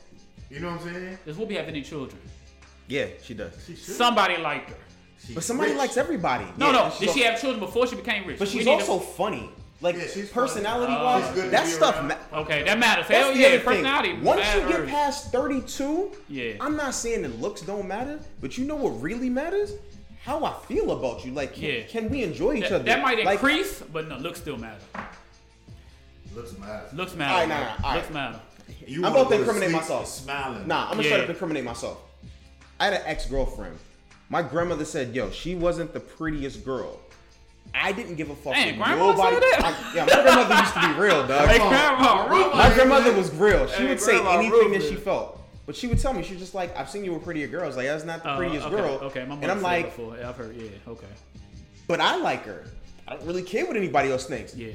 [0.55, 1.19] You know what I'm saying?
[1.27, 2.21] Does Whoopi have any children?
[2.87, 3.53] Yeah, she does.
[3.67, 3.95] She should.
[3.97, 4.77] Somebody liked her.
[5.27, 5.79] She's But somebody rich.
[5.79, 6.45] likes everybody.
[6.57, 6.93] No, Yeah, no.
[7.01, 8.39] Did al- she have children before she became rich?
[8.39, 9.51] But she's need to- also funny.
[9.81, 11.97] Like Yeah, she's personality Uh, wise, She's good to that stuff.
[11.97, 12.09] around.
[12.09, 13.07] Ma- Okay, that matters.
[13.09, 13.61] That's Hell yeah, thing.
[13.63, 14.13] personality.
[14.23, 16.53] Once you get past 32, Yeah.
[16.61, 19.73] I'm not saying that looks don't matter, but you know what really matters?
[20.25, 21.33] How I feel about you.
[21.33, 21.83] Like, can, Yeah.
[21.83, 22.85] can we enjoy each that, other?
[22.85, 24.79] that might Like, increase, but no, looks still matter.
[26.35, 26.83] Looks mad.
[26.95, 27.33] Looks matter.
[27.35, 28.15] All right, nah, nah, all Looks right.
[28.15, 28.41] matter.
[28.87, 30.07] You I'm about to incriminate myself.
[30.09, 30.67] Smiling.
[30.69, 31.09] Nah, I'm gonna Yeah.
[31.11, 31.99] straight up incriminate myself.
[32.81, 33.79] I had an ex girlfriend.
[34.29, 36.99] My grandmother said, "Yo, she wasn't the prettiest girl."
[37.75, 38.53] I didn't give a fuck.
[38.55, 39.35] Dang, grandma nobody.
[39.37, 39.65] said that?
[39.65, 41.49] I- yeah, my grandmother used to be real, dog.
[41.49, 42.55] Hey, grandma, Ruth.
[42.55, 43.67] My grandmother was real.
[43.67, 45.41] She Hey, would say Grandma anything that she felt.
[45.67, 47.77] But she would tell me, she was just like, I've seen you with prettier girls.
[47.77, 48.91] Like, that's not the Oh, prettiest okay, girl.
[49.05, 50.17] Okay, my and mother I'm like, before.
[50.19, 50.55] Yeah, I've heard.
[50.57, 51.07] Yeah, okay.
[51.89, 52.65] but I like her.
[53.09, 54.55] I don't really care what anybody else thinks.
[54.55, 54.73] Yeah.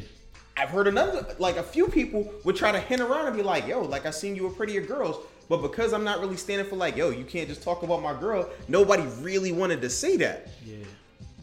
[0.59, 3.65] I've heard another, like a few people would try to hint around and be like,
[3.65, 5.17] yo, like I seen you with prettier girls.
[5.47, 8.13] But because I'm not really standing for like, yo, you can't just talk about my
[8.19, 10.49] girl, nobody really wanted to say that.
[10.65, 10.75] Yeah.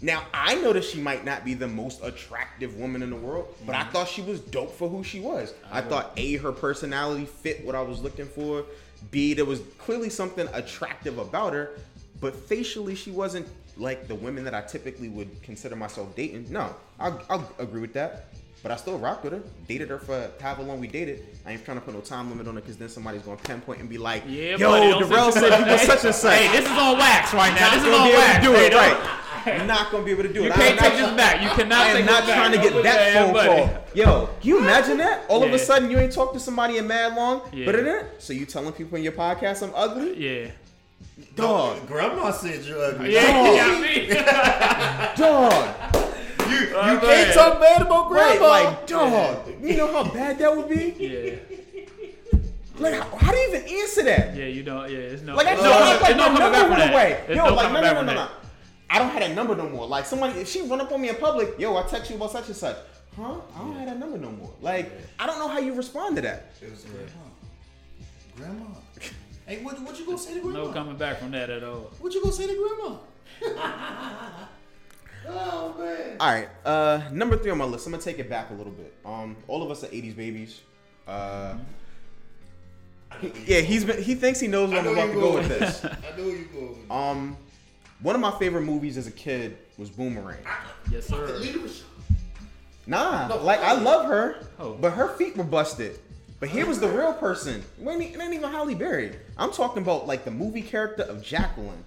[0.03, 3.55] Now I know that she might not be the most attractive woman in the world,
[3.65, 3.89] but Mm-hmm.
[3.89, 5.55] I thought she was dope for who she was.
[5.73, 8.65] I, thought A, her personality fit what I was looking for.
[9.11, 11.71] B, there was clearly something attractive about her,
[12.21, 13.49] but facially she wasn't
[13.79, 16.47] like the women that I typically would consider myself dating.
[16.51, 18.27] No, I'll, I'll agree with that.
[18.67, 19.43] But I still rocked with her.
[19.69, 21.25] Dated her for however long we dated.
[21.47, 23.79] I ain't trying to put no time limit on it because then somebody's gonna pinpoint
[23.79, 26.69] and be like, Yeah, "Yo, buddy, Darrell said you were such and such." Hey, this
[26.69, 27.71] is on wax right now.
[27.71, 28.35] This is gonna on be able wax.
[28.35, 29.21] to do it right.
[29.61, 30.47] I'm not gonna be able to do it.
[30.47, 31.43] You can't I'm take this back.
[31.43, 32.37] You cannot I take am this not back.
[32.37, 33.49] trying to get that put phone buddy.
[33.73, 33.85] call.
[33.95, 35.25] Yo, can you imagine that?
[35.29, 37.67] All of a sudden you ain't talked to somebody in mad long, Yeah.
[37.67, 38.07] but it ain't.
[38.19, 40.17] So you telling people in your podcast I'm ugly?
[40.19, 40.51] Yeah.
[41.37, 43.15] Dog, Grandma said you're ugly.
[43.15, 44.09] Yeah, yeah, me.
[45.17, 46.16] dog,
[46.51, 48.39] You, uh, you Oh, can't go talk bad about right?
[48.39, 48.71] grandma.
[48.71, 49.49] Like, dog.
[49.63, 50.95] You know how bad that would be?
[50.99, 51.35] Yeah.
[52.79, 54.37] Like, how, how do you even answer that?
[54.37, 55.35] Yeah, you know, yeah, it's no.
[55.35, 56.93] Like, I it's don't no, have like no my coming number went that.
[56.93, 57.25] away.
[57.35, 58.29] Yo, no like, coming no, no, no, no, no.
[58.91, 59.87] I don't have that number no more.
[59.87, 62.33] Like, somebody, if she run up on me in public, yo, I text you about
[62.33, 62.77] such and such.
[63.17, 63.37] Huh?
[63.55, 64.51] I don't have that number no more.
[64.61, 66.53] Like, I don't know how you respond to that.
[66.61, 67.09] It was grandma.
[68.37, 68.67] Grandma.
[69.47, 70.65] Hey, what, what you gonna say to grandma?
[70.65, 71.93] No coming back from that at all.
[72.01, 72.97] What you gonna say to grandma?
[75.29, 76.17] oh man.
[76.21, 77.87] All right, uh, number three on my list.
[77.87, 78.95] I'm gonna take it back a little bit.
[79.05, 80.61] Um, all of us are '80s babies.
[81.07, 81.55] Uh,
[83.47, 84.03] Yeah, he's been.
[84.03, 85.85] He thinks he knows where I I'm about to go with this.
[85.85, 86.81] I know you going.
[86.83, 87.37] with Um,
[88.01, 90.39] one of my favorite movies as a kid was Boomerang.
[90.91, 91.41] Yes, sir.
[92.87, 94.75] Nah, No, like I love her, Oh.
[94.75, 95.99] but her feet were busted.
[96.39, 97.65] But here was the real person.
[97.81, 99.17] It ain't, it ain't even Halle Berry.
[99.39, 101.83] I'm talking about like the movie character of Jacqueline.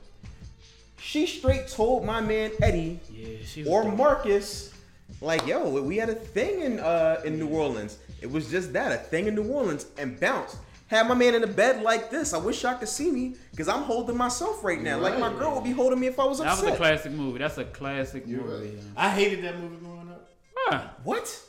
[1.01, 3.95] She straight told my man Eddie Yeah, or dope.
[3.97, 4.73] Marcus,
[5.21, 7.97] like, yo, we had a thing in uh in New Orleans.
[8.21, 10.57] It was just that, a thing in New Orleans, and bounce.
[10.87, 12.33] Had my man in the bed like this.
[12.33, 14.97] I wish y'all could see me, because I'm holding myself right now.
[14.99, 16.73] Like my girl would be holding me if I was That was upset.
[16.73, 17.37] a classic movie.
[17.39, 18.69] That's a classic You're movie.
[18.75, 18.83] right.
[18.97, 20.27] I hated that movie growing up.
[20.55, 20.87] Huh.
[21.03, 21.41] what?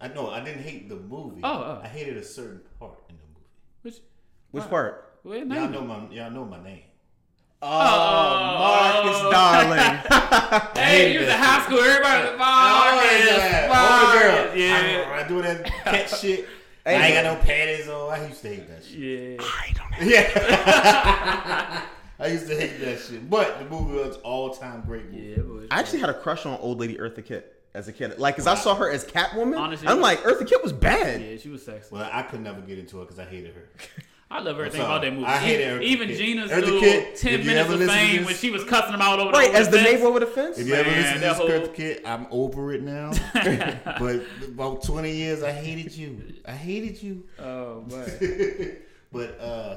[0.00, 1.40] I know I didn't hate the movie.
[1.42, 1.80] Oh, oh.
[1.82, 3.46] I hated a certain part in the movie.
[3.82, 3.94] Which,
[4.50, 4.68] Which Wow.
[4.70, 5.18] part?
[5.24, 6.82] well, Y'all name know my y'all know my name.
[7.66, 10.70] Oh, oh, Marcus, darling.
[10.76, 11.78] Hey, you was in high school.
[11.80, 13.68] Everybody was Marcus, yeah.
[13.68, 14.04] Marcus.
[14.04, 14.56] Older girl.
[14.56, 15.12] Yeah.
[15.16, 16.46] I, I do that cat shit.
[16.84, 17.24] Hey, I ain't man.
[17.24, 18.10] got no panties on.
[18.12, 19.40] I used to hate that shit.
[19.98, 20.04] Yeah.
[20.04, 21.82] Yeah.
[22.20, 23.28] I used to hate that shit.
[23.30, 25.34] But the movie was all time great movie.
[25.36, 25.66] Yeah, boy.
[25.70, 28.18] I actually had a crush on old lady Eartha Kitt as a kid.
[28.18, 29.58] Like, cause I saw her as Catwoman.
[29.58, 31.22] Honestly- I'm like, Eartha Kitt was bad.
[31.22, 31.94] Yeah, she was sexy.
[31.94, 33.68] Well, I could never get into it because I hated her.
[34.34, 35.26] I love everything about that movie.
[35.26, 36.18] I hate even, even Kitt.
[36.18, 39.30] Gina's Eartha little Kitt, ten minutes of fame when she was cussing them out over
[39.30, 40.58] Right, the as the neighbor with the fence.
[40.58, 43.12] If you ever listen to this whole- Kirk Kid, I'm over it now.
[43.32, 46.20] but about 20 years, I hated you.
[46.44, 47.22] I hated you.
[47.38, 48.76] Oh, man.
[49.12, 49.76] But uh,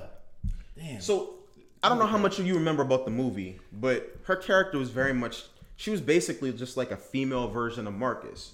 [0.76, 1.00] damn.
[1.02, 1.36] So
[1.84, 4.90] I don't know how much of you remember about the movie, but her character was
[4.90, 5.44] very much.
[5.76, 8.54] She was basically just like a female version of Marcus.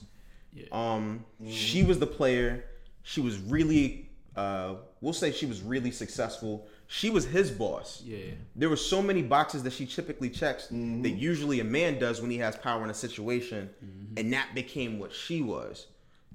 [0.53, 0.65] Yeah.
[0.73, 2.65] Um, she was the player.
[3.03, 6.65] She was really, uh, we'll say she was really successful.
[6.87, 8.01] She was his boss.
[8.05, 8.31] Yeah.
[8.55, 11.05] There were so many boxes that she typically checks that mm-hmm.
[11.17, 14.17] usually a man does when he has power in a situation, mm-hmm.
[14.17, 15.87] and that became what she was.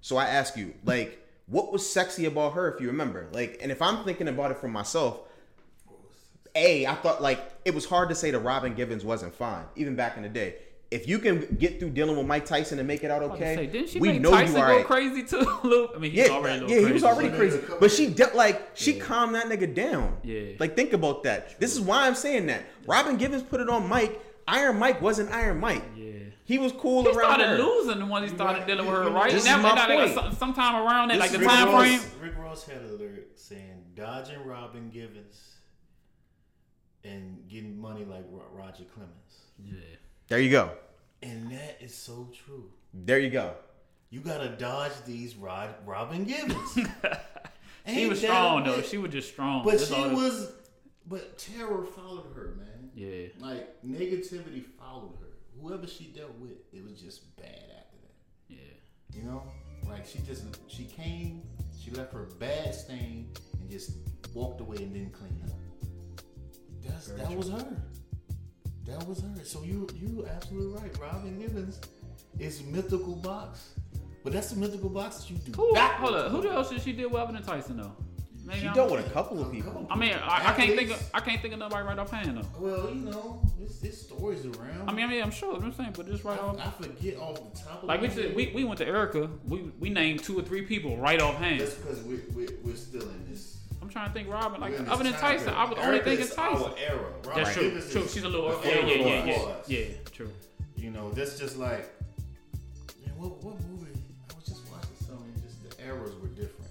[0.02, 3.28] So I ask you, like, what was sexy about her, if you remember?
[3.32, 5.20] Like, and if I'm thinking about it for myself,
[6.54, 9.96] a, I thought like it was hard to say that Robin Givens wasn't fine, even
[9.96, 10.56] back in the day.
[10.90, 13.66] If you can get through dealing with Mike Tyson and make it out okay, say,
[13.66, 15.36] didn't she we make know Tyson you go crazy too?
[15.64, 17.36] a I mean, he Yeah, was already a little yeah, he was crazy, already but-
[17.38, 20.16] crazy, but she de- like she calmed that nigga down.
[20.22, 20.52] Yeah.
[20.58, 21.60] like think about that.
[21.60, 22.64] This is why I'm saying that.
[22.86, 24.18] Robin Givens put it on Mike.
[24.48, 25.84] Iron Mike wasn't Iron Mike.
[25.94, 26.04] Yeah.
[26.44, 27.58] He was cool He around started her.
[27.58, 28.66] losing when he started right.
[28.66, 29.30] dealing with her, You- right?
[29.30, 30.14] this And is that- my point.
[30.14, 32.00] some- Sometime around that, like the Rick time Ross, frame.
[32.22, 35.56] Rick Ross had a lyric saying, "Dodging Robin Givens
[37.04, 38.24] and getting money like
[38.54, 39.74] Roger Clemens," Yeah.
[40.28, 40.70] There you go.
[41.22, 42.70] and that is so true.
[42.94, 43.54] There you go.
[44.10, 46.78] You gotta dodge these Rod, Robin Givens.
[47.86, 48.82] She was strong a though.
[48.82, 49.64] She was just strong.
[49.64, 50.52] But That's she all that- was,
[51.06, 52.90] but terror followed her, man.
[52.94, 53.28] Yeah.
[53.40, 55.28] Like negativity followed her.
[55.62, 57.46] Whoever she dealt with, it was just bad
[57.78, 58.14] after that.
[58.50, 58.58] Yeah.
[59.14, 59.42] You know,
[59.88, 61.40] like she just she came,
[61.82, 63.92] she left her bad stain and just
[64.34, 66.22] walked away and didn't clean up.
[66.84, 67.66] That's that was her.
[68.88, 69.44] That was her.
[69.44, 70.98] So you you absolutely right.
[71.00, 71.80] Robin Givens
[72.38, 73.74] is mythical box,
[74.24, 75.52] but that's the mythical box that you do.
[75.52, 75.74] Who?
[75.74, 76.12] backwards.
[76.12, 76.30] Hold up.
[76.32, 77.92] Who the else did she deal with other than Tyson though?
[78.46, 79.86] Maybe She I'm- dealt with a couple of people.
[79.90, 82.46] I mean, I, I can't think of I can't think of nobody right offhand though.
[82.58, 84.88] Well, you know, this it's stories around.
[84.88, 85.54] I mean, I mean, I'm sure.
[85.54, 86.58] I'm saying, but just right I, off.
[86.58, 89.28] I forget off the top of Like we said, we, we went to Erykah.
[89.44, 91.60] We we named two or three people right offhand.
[91.60, 93.57] That's because we, we, we're still in this.
[93.98, 94.60] I'm trying to think, Robin.
[94.60, 95.48] Like we're other than time Tyson.
[95.54, 96.62] I was only Erykah thinking Tyson.
[96.64, 97.12] Our era.
[97.22, 97.62] That's Robin true.
[97.62, 98.08] Givens True.
[98.08, 98.60] She's a little.
[98.64, 99.84] Yeah, yeah, yeah, yeah, yeah.
[100.12, 100.30] True.
[100.76, 101.90] You know, that's just like,
[103.04, 103.90] man, what, what movie?
[104.30, 105.32] I was just watching something.
[105.42, 106.70] Just the eras were different.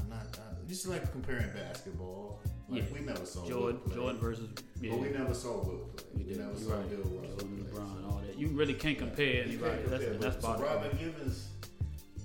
[0.00, 0.26] I'm not.
[0.36, 2.40] Uh, just like comparing basketball.
[2.68, 2.98] Like Yeah.
[2.98, 3.94] we never saw Jordan, play.
[3.94, 4.48] Jordan versus
[4.80, 4.90] yeah.
[4.90, 6.04] But we never saw Will play.
[6.16, 6.90] We We, never You're saw right.
[6.90, 7.80] Bill Russell Jordan, play.
[7.80, 8.38] LeBron, all that.
[8.38, 9.76] You really can't compare You anybody.
[9.78, 10.64] can't That's compare, that's but- so bottom.
[10.82, 11.48] Robin Givens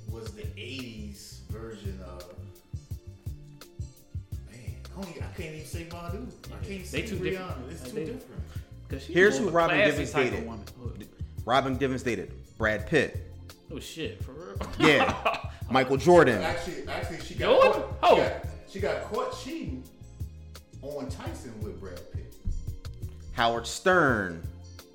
[0.09, 2.23] was the '80s version of.
[4.95, 6.27] Man, I, don't even- I can't even say Badu.
[6.61, 7.21] I can't say They too Rihanna.
[7.23, 7.71] different.
[7.71, 8.41] It's Like, too they- different.
[8.89, 10.45] 'Cause she's Here's who Robin classy Givens dated.
[10.45, 10.65] woman.
[11.45, 13.17] Robin Givens dated Brad Pitt.
[13.73, 14.55] Oh shit, for real?
[14.79, 15.37] Yeah.
[15.71, 16.41] Michael Jordan.
[16.43, 17.81] Actually, actually, she got Jordan?
[17.81, 17.97] caught.
[18.03, 18.15] Oh.
[18.17, 19.83] She got, she got caught cheating
[20.83, 22.35] on Tyson with Brad Pitt.
[23.31, 24.43] Howard Stern.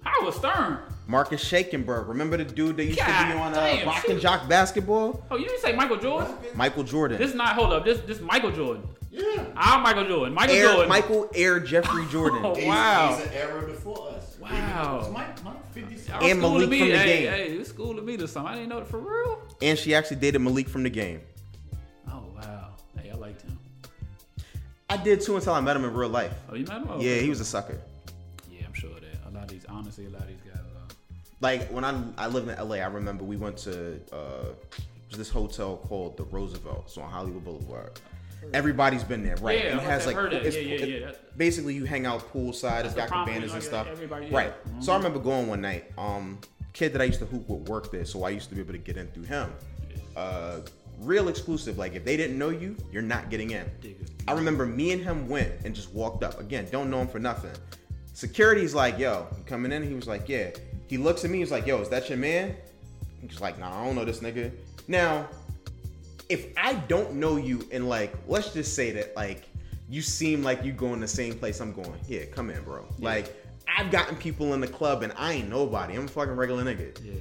[0.04, 0.78] Howard Stern.
[1.08, 2.06] Marcus Schenkenberg.
[2.06, 5.24] Remember the dude that used to be on uh, damn, Rock and Jock basketball?
[5.30, 6.34] Oh, you didn't say Michael Jordan?
[6.54, 7.18] Michael Jordan.
[7.18, 7.54] This is not.
[7.56, 7.84] Hold up.
[7.84, 8.86] This this Michael Jordan.
[9.18, 9.44] Yeah.
[9.56, 10.34] I'm Michael Jordan.
[10.34, 10.88] Michael Air, Jordan.
[10.88, 12.40] Michael Air Jeffrey Jordan.
[12.44, 13.16] Oh, Wow.
[13.16, 14.36] He's an era before us.
[14.40, 15.00] Wow.
[15.02, 16.78] It's Mike, Mike 50 Y'all And schooling Malik me.
[16.78, 17.32] from the hey, game.
[17.32, 18.52] Hey, this schooling me to something.
[18.52, 19.40] I didn't know it for real.
[19.60, 21.20] And she actually dated Malik from the game.
[22.08, 22.70] Oh wow.
[23.00, 23.58] Hey, I liked him.
[24.88, 26.32] I did too until I met him in real life.
[26.50, 26.86] Oh, you met him?
[26.88, 27.22] Oh, Yeah, okay.
[27.22, 27.78] he was a sucker.
[28.50, 29.08] Yeah, I'm sure of that.
[29.26, 30.62] A lot of these, honestly, a lot of these guys.
[30.62, 30.92] Uh,
[31.40, 34.44] Like when I I lived in LA, I remember we went to uh,
[35.10, 38.00] this hotel called the Roosevelt, so on Hollywood Boulevard.
[38.54, 39.58] Everybody's been there, right?
[39.58, 40.46] Yeah, and I it has must like have heard that.
[40.46, 41.10] it's, Yeah, yeah, it- yeah.
[41.36, 42.84] Basically you hang out poolside.
[42.84, 43.86] it's got promenade, cabanas and stuff.
[43.90, 44.36] everybody- yeah.
[44.36, 44.52] Right.
[44.68, 44.82] Mhm.
[44.82, 45.84] So I remember going one night.
[45.98, 46.38] Um,
[46.72, 48.72] kid that I used to hoop with worked there, so I used to be able
[48.72, 49.50] to get in through him.
[50.16, 50.60] Uh,
[51.00, 51.78] real exclusive.
[51.78, 53.64] Like if they didn't know you, you're not getting in.
[54.26, 56.40] I remember me and him went and just walked up.
[56.40, 57.52] Again, don't know him for nothing.
[58.14, 59.86] Security's like, yo, you coming in?
[59.86, 60.50] He was like, yeah.
[60.88, 62.56] He looks at me, he's like, yo, is that your man?
[63.20, 64.50] He's like, nah, I don't know this nigga.
[64.88, 65.28] Now,
[66.28, 69.48] if I don't know you and like, let's just say that like
[69.88, 71.98] you seem like you going the same place I'm going.
[72.06, 72.84] Yeah, come in, bro.
[72.98, 73.34] Like,
[73.76, 75.94] I've gotten people in the club and I ain't nobody.
[75.94, 76.98] I'm a fucking regular nigga.
[77.04, 77.14] Yeah.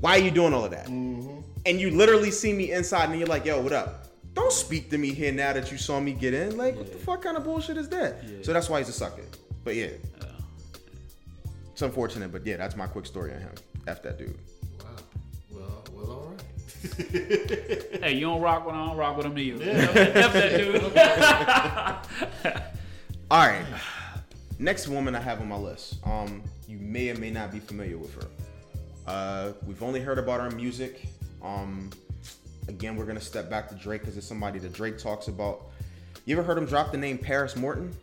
[0.00, 0.86] Why are you doing all of that?
[0.86, 1.40] Mm-hmm.
[1.66, 4.06] And you literally see me inside and you're like, yo, what up?
[4.34, 6.56] Don't speak to me here now that you saw me get in.
[6.56, 8.16] Like, what the fuck kind of bullshit is that?
[8.26, 8.38] Yeah.
[8.42, 9.22] So that's why he's a sucker.
[9.62, 9.88] But yeah,
[10.20, 10.26] Uh,
[11.72, 13.52] it's unfortunate, but yeah, that's my quick story on him.
[13.86, 14.36] F that dude.
[14.82, 14.88] Wow.
[15.50, 16.23] Well, well.
[17.10, 19.64] hey, you don't rock with I don't rock with him either.
[19.70, 20.82] F that dude.
[23.30, 23.64] All right.
[24.58, 25.96] Next woman I have on my list.
[26.04, 28.28] Um, you may or may not be familiar with her.
[29.06, 31.06] Uh, we've only heard about her music.
[31.42, 31.90] Um,
[32.68, 35.66] again, we're gonna step back to Drake because it's somebody that Drake talks about.
[36.26, 37.94] You ever heard him drop the name Paris Morton?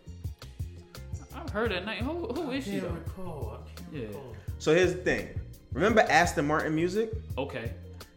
[1.36, 2.04] I've heard that name.
[2.04, 2.90] Who, who is she can't though?
[2.90, 3.60] recall.
[3.66, 4.08] I can't Yeah.
[4.08, 4.36] recall.
[4.60, 5.30] So here's the thing.
[5.74, 7.12] Remember Aston Martin music?
[7.38, 7.72] Okay.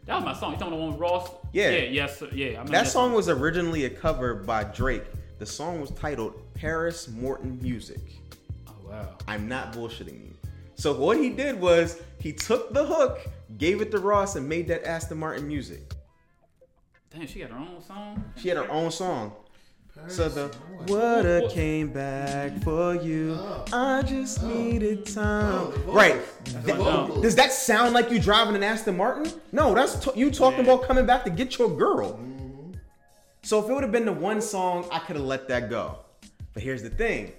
[0.05, 0.53] That was my song.
[0.53, 1.29] You talking about the one with Ross?
[1.51, 1.69] Yeah.
[1.71, 2.29] Yeah, yes, sir.
[2.31, 2.45] yeah.
[2.45, 5.03] I remember That song was originally a cover by Drake.
[5.39, 7.99] The song was titled Paris Morton Music.
[8.67, 9.17] Oh, wow.
[9.27, 10.33] I'm not bullshitting you.
[10.75, 13.19] So what he did was he took the hook,
[13.57, 15.91] gave it to Ross, and made that Aston Martin music.
[17.09, 18.23] Damn, she got her own song?
[18.35, 19.33] She had her own song.
[19.95, 20.55] Paris, So the
[20.87, 23.35] water What- came back for you.
[23.39, 23.65] Oh.
[23.71, 25.53] I just needed time.
[25.53, 26.21] Oh, right.
[26.65, 29.31] That- does that sound like you driving an Aston Martin?
[29.51, 30.73] No, that's t- you talking Yeah.
[30.73, 32.13] about coming back to get your girl.
[32.13, 32.71] Mm-hmm.
[33.43, 35.99] So if it would have been the one song, I could have let that go.
[36.53, 37.31] But here's the thing: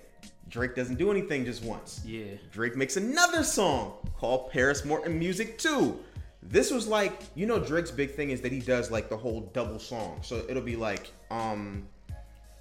[0.48, 2.00] Drake doesn't do anything just once.
[2.04, 2.24] Yeah.
[2.52, 5.98] Drake makes another song called Paris Morton Music 2.
[6.42, 9.50] This was like, you know, Drake's big thing is that he does like the whole
[9.52, 10.20] double song.
[10.22, 11.88] So it'll be like um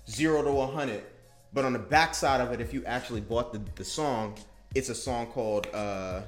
[0.09, 1.03] zero to 100.
[1.53, 4.35] But on the backside of it, if you actually bought the, the song,
[4.73, 6.21] it's a song called uh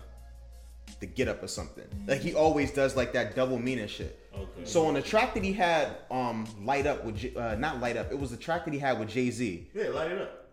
[1.00, 1.86] The Get Up or something.
[2.08, 4.20] Like he always does like that double meaning shit.
[4.34, 4.66] Okay.
[4.66, 7.98] So on the track that he had, um, Light Up with, J- uh, not Light
[7.98, 9.68] Up, it was the track that he had with Jay Z.
[9.74, 10.46] Yeah, light it up.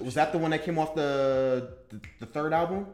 [0.00, 2.86] Was that the one that came off the, the the third album?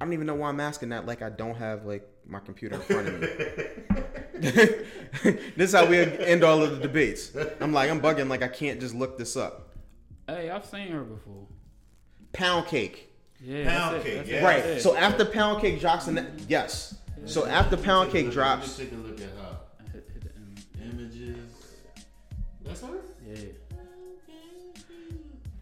[0.00, 1.04] I don't even know why I'm asking that.
[1.06, 3.28] Like I don't have like my computer in front of me.
[5.56, 7.32] this is how we end all of the debates.
[7.60, 8.28] I'm like I'm bugging.
[8.28, 9.74] Like I can't just look this up.
[10.26, 11.46] Hey, I've seen her before.
[12.32, 13.12] Pound cake.
[13.40, 13.64] Yeah.
[13.68, 14.44] Pound that's Cake, that's yeah.
[14.44, 14.62] Right.
[14.64, 14.82] that's it.
[14.82, 16.96] So after Pound Cake drops, and yes.
[17.24, 19.58] So after Pound Cake drops, Let me take a look at her
[19.92, 21.00] Hit- hit the end.
[21.00, 21.36] images.
[22.64, 22.88] That's her.
[23.26, 23.36] Yeah.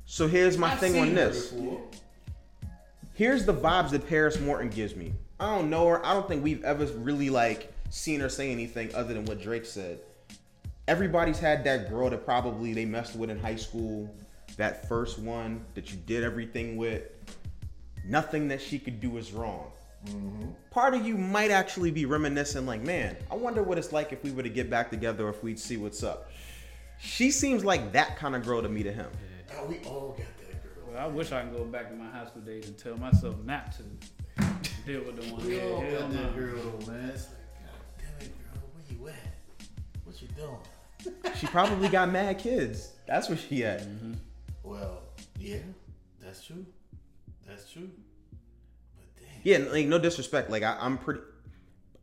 [0.05, 1.55] so here's my I've thing on seen her this.
[3.15, 5.13] Here's the vibes that Paris Morton gives me.
[5.39, 6.05] I don't know her.
[6.05, 9.67] I don't think we've ever really like seen her say anything other than what Drake
[9.67, 10.01] said.
[10.89, 14.15] Everybody's had that girl that probably they messed with in high school.
[14.57, 17.03] That first one that you did everything with.
[18.05, 19.71] Nothing that she could do is wrong.
[20.07, 20.51] Mm-hmm.
[20.71, 24.23] Part of you might actually be reminiscing, like, man, I wonder what it's like if
[24.23, 26.31] we were to get back together, if we'd see what's up.
[26.99, 29.11] She seems like that kind of girl to me to him.
[29.59, 30.93] Oh, we all got that girl.
[30.93, 33.37] Well, I wish I can go back to my high school days and tell myself
[33.45, 33.83] not to
[34.87, 35.45] deal with the one.
[35.47, 36.23] We Yeah, all hell got no.
[36.23, 37.11] that girl, though, man.
[37.11, 39.33] It's like, God damn it, girl, where you at?
[40.05, 41.35] What you doing?
[41.37, 42.93] She probably got mad kids.
[43.07, 43.83] That's what she had.
[43.83, 44.15] Mm-hmm.
[44.63, 45.03] Well,
[45.39, 45.59] yeah,
[46.23, 46.65] that's true.
[47.47, 47.91] That's true.
[48.97, 49.29] But damn.
[49.65, 50.51] Yeah, like no disrespect.
[50.51, 51.21] Like I, I'm pretty.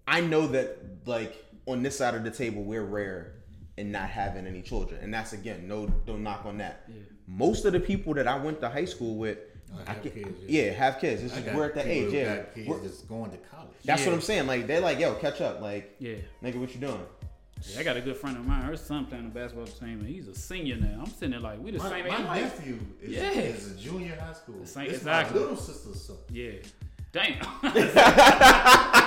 [0.08, 3.34] I know that like on this side of the table we're rare
[3.78, 6.84] in not having any children, and that's again no don't knock on that.
[6.88, 6.96] Yeah.
[7.28, 9.40] Most of the people that I went to high school with,
[9.86, 10.16] I have kids,
[10.48, 10.64] yeah.
[10.66, 10.72] yeah.
[10.72, 11.22] have kids.
[11.24, 12.12] This I is got we're at that age.
[12.12, 13.70] who Yeah, got kids We're- that's going to college.
[13.86, 14.48] that's what I'm saying.
[14.48, 15.62] Like they're like, yo, catch up.
[15.62, 16.16] Like, Yeah.
[16.44, 17.02] nigga, what you doing?
[17.66, 18.62] Yeah, I got a good friend of mine.
[18.64, 21.00] Her son playing the basketball team, and he's a senior now.
[21.00, 22.26] I'm sitting there like, we the My, same my age.
[22.26, 23.32] Like, nephew is, Yeah.
[23.32, 24.56] is a junior high school.
[24.60, 25.36] The same- It's exactly.
[25.40, 26.18] my little sister's son.
[26.30, 26.52] Yeah.
[27.14, 27.40] Damn.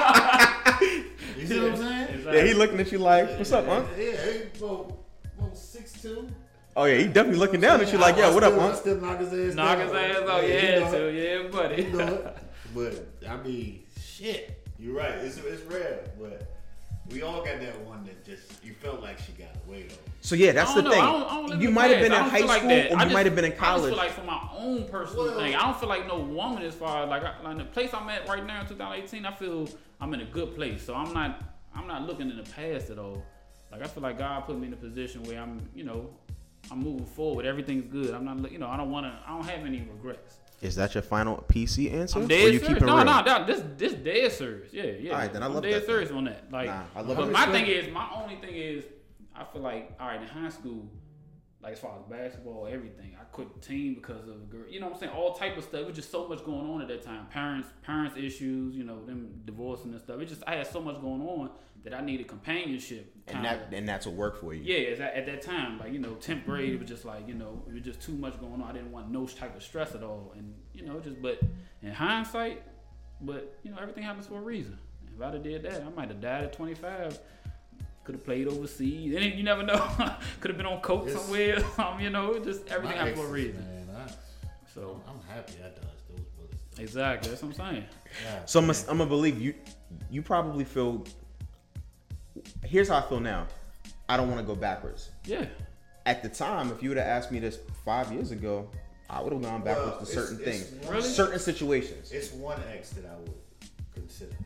[1.36, 2.24] You see what I'm saying?
[2.32, 3.84] Yeah, he looking at you like, what's up, huh?
[3.98, 4.96] Yeah, he about,
[5.38, 6.28] about six two.
[6.78, 8.74] Oh yeah, he definitely looking down at you like, yo, what up, I huh?
[8.74, 9.86] still knock his ass Knock down.
[9.88, 10.42] his ass out.
[10.46, 11.10] you Yeah, know too.
[11.16, 11.82] Yeah, buddy.
[11.84, 12.36] You know it.
[12.74, 14.62] But I mean, shit.
[14.78, 15.12] You're right.
[15.12, 16.54] It's it's rare, but
[17.10, 19.94] we all got that one that just you felt like she got away though.
[20.20, 20.90] So yeah, that's the know.
[20.90, 21.00] thing.
[21.00, 22.20] I don't, I don't you might have been in past.
[22.20, 23.92] I don't high feel like school or I you just- might have been in college.
[23.94, 23.94] I just college.
[23.94, 26.74] feel like for my own personal Well- thing, I don't feel like no woman as
[26.74, 29.24] far like, I, like the place I'm at right now in 2018.
[29.24, 29.66] I feel
[30.02, 31.40] I'm in a good place, so I'm not
[31.74, 33.24] I'm not looking in the past at all.
[33.72, 36.10] Like I feel like God put me in a position where I'm, you know,
[36.70, 37.46] I'm moving forward.
[37.46, 38.14] Everything's good.
[38.14, 39.18] I'm not, you know, I don't want to.
[39.26, 40.38] I don't have any regrets.
[40.62, 42.18] Is that your final PC answer?
[42.18, 42.66] I'm dead you serious.
[42.68, 43.04] keep it No, real?
[43.04, 43.44] no, no.
[43.46, 44.72] This, this dead serious.
[44.72, 45.12] Yeah, yeah.
[45.12, 46.50] All right, then I I'm love dead that serious on that.
[46.50, 48.84] Like, Nah, I love but my thing is, my only thing is,
[49.34, 50.88] I feel like, all right, in high school,
[51.66, 54.68] like as far as basketball, everything, I quit the team because of a girl.
[54.70, 55.12] You know what I'm saying?
[55.12, 55.80] All type of stuff.
[55.80, 57.26] It was just so much going on at that time.
[57.26, 58.76] Parents, parents issues.
[58.76, 60.20] You know, them divorcing and stuff.
[60.20, 61.50] It just, I had so much going on
[61.82, 63.12] that I needed companionship.
[63.26, 64.62] And that and that's what worked for you.
[64.62, 67.26] Yeah, at that, at that time, like you know, tenth grade, it was just like
[67.26, 68.62] you know, it was just too much going on.
[68.62, 71.40] I didn't want no type of stress at all, and you know, just but
[71.82, 72.62] in hindsight,
[73.20, 74.78] but you know, everything happens for a reason.
[75.12, 77.18] If I'd have did that, I might have died at twenty five.
[78.06, 79.76] Could have played overseas, and you never know.
[80.40, 81.58] Could have been on coke It's- somewhere.
[81.78, 83.60] Um, you know, just everything My happens for a reason.
[83.64, 84.10] Man, I,
[84.72, 86.78] So I'm happy I dodged those bullets.
[86.78, 87.84] exactly, that's what I'm saying.
[88.24, 89.54] God So I'm gonna, I'm believe you.
[90.08, 91.04] You probably feel.
[92.64, 93.48] Here's how I feel now.
[94.08, 95.10] I don't want to go backwards.
[95.24, 95.46] Yeah,
[96.06, 98.70] At the time, if you would have asked me this five years ago,
[99.10, 101.08] I would have gone backwards Well, to certain it's things, one- Really?
[101.08, 102.12] certain situations.
[102.12, 103.34] It's one X that I would
[103.94, 104.36] consider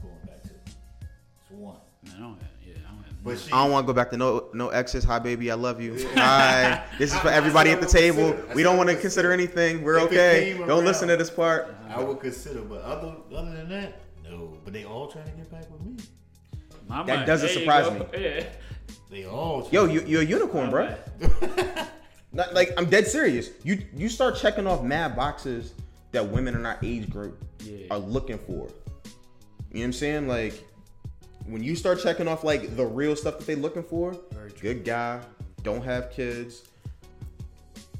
[0.00, 0.50] going back to.
[0.50, 1.76] It's one.
[2.04, 3.24] Man, I don't have, yeah, I don't have.
[3.24, 5.04] But she, I don't want to go back to no no exes.
[5.04, 6.06] Hi, baby, I love you.
[6.14, 8.36] Hi, this is for everybody at the table.
[8.54, 9.82] We don't want to consider anything.
[9.82, 10.56] We're If okay.
[10.66, 11.74] Don't listen to this part.
[11.88, 14.58] I would consider, but other other than that, no.
[14.64, 15.96] But they all trying to get back with me.
[16.88, 17.26] My That mind.
[17.26, 18.04] doesn't There surprise me.
[18.20, 18.44] Yeah.
[19.10, 19.68] They all.
[19.70, 20.94] Yo, you, you're a unicorn, bro.
[22.32, 23.50] Not, like I'm dead serious.
[23.62, 25.74] You you start checking off mad boxes
[26.12, 27.86] that women in our age group Yeah.
[27.90, 28.52] are looking for.
[28.54, 28.68] You know
[29.70, 30.28] what I'm saying?
[30.28, 30.64] Like
[31.46, 34.16] when you start checking off like the real stuff that they're looking for,
[34.60, 35.20] good guy,
[35.62, 36.62] don't have kids,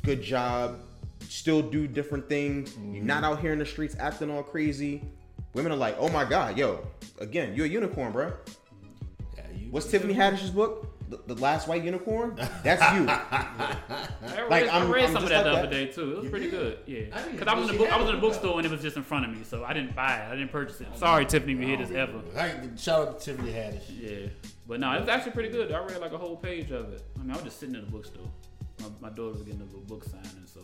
[0.04, 0.80] good job,
[1.28, 2.76] still do different things.
[2.90, 5.02] You're not out here in the streets acting all crazy.
[5.54, 6.86] Women are like, oh my god, yo,
[7.18, 8.32] again, you're a unicorn, bro.
[9.36, 10.88] Yeah, you- What's Tiffany Haddish's book?
[11.12, 12.34] The, the Last White Unicorn?
[12.64, 13.06] That's you.
[13.08, 13.76] I
[14.22, 15.70] read, Like, I I'm- read I'm some of just that the other that.
[15.70, 16.12] day too.
[16.12, 16.52] It was You pretty did?
[16.52, 16.78] good.
[16.86, 17.92] Yeah, because I was in the book.
[17.92, 19.74] I was in the bookstore and it was just in front of me, so I
[19.74, 20.28] didn't buy it.
[20.28, 20.88] I didn't purchase it.
[20.96, 22.20] Sorry, Tiffany, we hit this ever.
[22.34, 23.82] Hey, shout out to Tiffany Haddish.
[23.90, 24.28] Yeah,
[24.66, 25.70] but no, it was actually pretty good.
[25.70, 27.02] I read like a whole page of it.
[27.16, 28.24] I mean, I was just sitting in the bookstore.
[28.80, 30.60] My, my daughter was getting a little book signing, so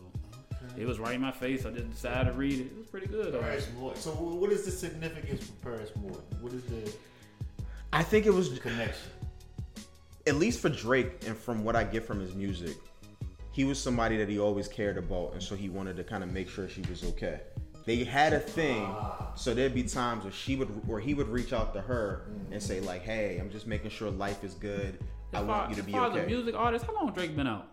[0.78, 1.66] it was right in my face.
[1.66, 2.66] I just decided to read it.
[2.68, 3.38] It was pretty good.
[3.38, 4.00] Paris Morton.
[4.00, 6.22] So, what is the significance for Paris Morton?
[6.40, 6.90] What is the
[7.92, 9.10] I think it was connection?
[10.28, 12.76] At least for Drake and from what I get from his music,
[13.52, 16.30] he was somebody that he always cared about, and so he wanted to kind of
[16.32, 17.40] make sure she was okay.
[17.86, 18.94] They had a thing,
[19.34, 22.62] so there'd be times where she would, or he would reach out to her and
[22.62, 24.98] say like, "Hey, I'm just making sure life is good.
[25.32, 27.12] I As want you to as be far as a okay." music artist, how long
[27.12, 27.66] Drake been out?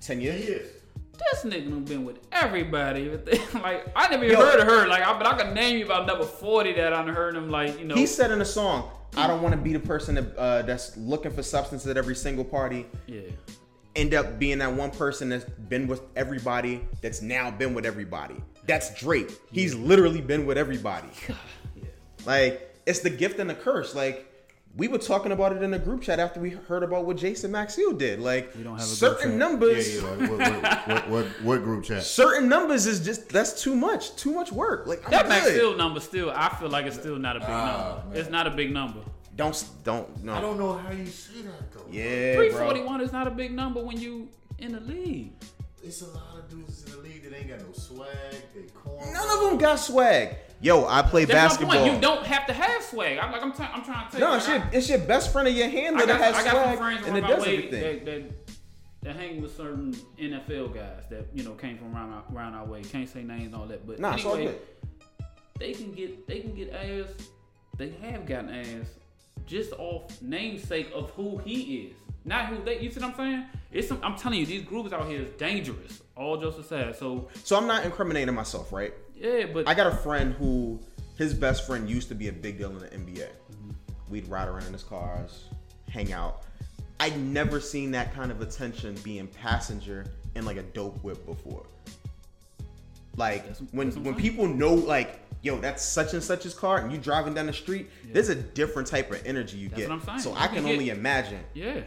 [0.00, 0.48] Ten years.
[0.48, 1.42] Yes.
[1.42, 3.10] This nigga been with everybody.
[3.54, 4.44] like I never even Yo.
[4.44, 4.86] heard of her.
[4.86, 7.50] Like, I, but I can name you about number forty that I done heard him.
[7.50, 10.14] Like, you know, He said in a song, "I don't want to be the person
[10.16, 13.20] that, uh, that's looking for substance at every single party." yeah.
[13.94, 18.36] end up being that one person that's been with everybody that's now been with everybody.
[18.66, 19.30] That's Drake.
[19.50, 21.08] He's literally been with everybody.
[21.28, 21.84] yeah.
[22.26, 23.94] Like it's the gift and the curse.
[23.94, 24.30] Like
[24.76, 27.50] we were talking about it in a group chat after we heard about what Jason
[27.52, 28.20] Maxill did.
[28.20, 29.30] Like We don't have a group certain chat.
[29.30, 30.02] Yeah, numbers, yeah.
[30.02, 32.02] Like, what, what, what, what, what group chat?
[32.02, 34.14] certain numbers is just that's too much.
[34.16, 34.86] Too much work.
[34.86, 35.54] Like I'm That Max good.
[35.56, 38.10] Steel number still, I feel like it's still not a big Ah, number.
[38.10, 38.18] man.
[38.20, 39.00] It's not a big number.
[39.34, 40.32] Don't don't no.
[40.34, 41.84] I don't know how you see that though.
[41.90, 42.64] yeah, Three bro.
[42.64, 45.32] forty one is not a big number when you in the league.
[45.86, 48.08] It's a lot of dudes in the league that ain't got no swag.
[48.54, 49.12] They corn.
[49.12, 50.36] None of them got swag.
[50.60, 51.76] Yo, I play That's basketball.
[51.76, 51.94] my point.
[51.94, 53.18] You don't have to have swag.
[53.18, 54.36] I'm like I'm, t- I'm trying to tell no, you.
[54.38, 56.44] it's like, your, it's your best friend of your handler I got, that has I
[56.44, 58.04] got some swag friends and it around my does way everything.
[58.04, 58.46] that, that
[59.02, 62.64] that hang with certain NFL guys that you know came from around our, around our
[62.64, 62.82] way.
[62.82, 64.52] Can't say names and all that, but Nah, it's all anyway,
[65.18, 65.26] good.
[65.60, 67.06] they can get they can get ass.
[67.76, 68.86] They have gotten ass
[69.46, 71.96] just off namesake of who he is,
[72.26, 72.80] not who they.
[72.80, 73.44] You see what I'm saying?
[73.72, 76.02] It's some, I'm telling you, these groups out here is dangerous.
[76.16, 78.92] All jokes aside, so So I'm not incriminating myself, right?
[79.14, 80.78] yeah, but I got a friend who
[81.16, 83.28] his best friend used to be a big deal in the NBA.
[83.28, 83.70] Mm-hmm.
[84.10, 85.44] We'd ride around in his cars,
[85.90, 86.42] hang out.
[87.00, 91.66] I'd never seen that kind of attention being passenger in like a dope whip before.
[93.16, 96.90] Like That's- when that's when people know like yo that's such and such's car and
[96.92, 99.88] you driving down the street, there's a different type of energy you That's get.
[99.90, 100.18] what I'm saying.
[100.20, 101.40] So You I can can get- only imagine.
[101.54, 101.80] yeah,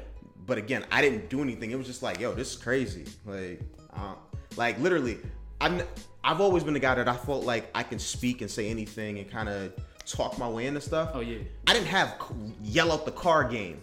[0.50, 1.70] But again, I didn't do anything.
[1.70, 3.06] It was just like, yo, this is crazy.
[3.24, 3.62] Like,
[3.94, 4.16] uh,
[4.58, 5.20] like literally,
[5.62, 5.84] I'm.
[6.22, 9.20] I've always been the guy that I felt like I can speak and say anything
[9.20, 9.72] and kind of
[10.06, 11.12] talk my way into stuff.
[11.14, 12.20] oh yeah, I didn't have
[12.64, 13.82] yell out the car game.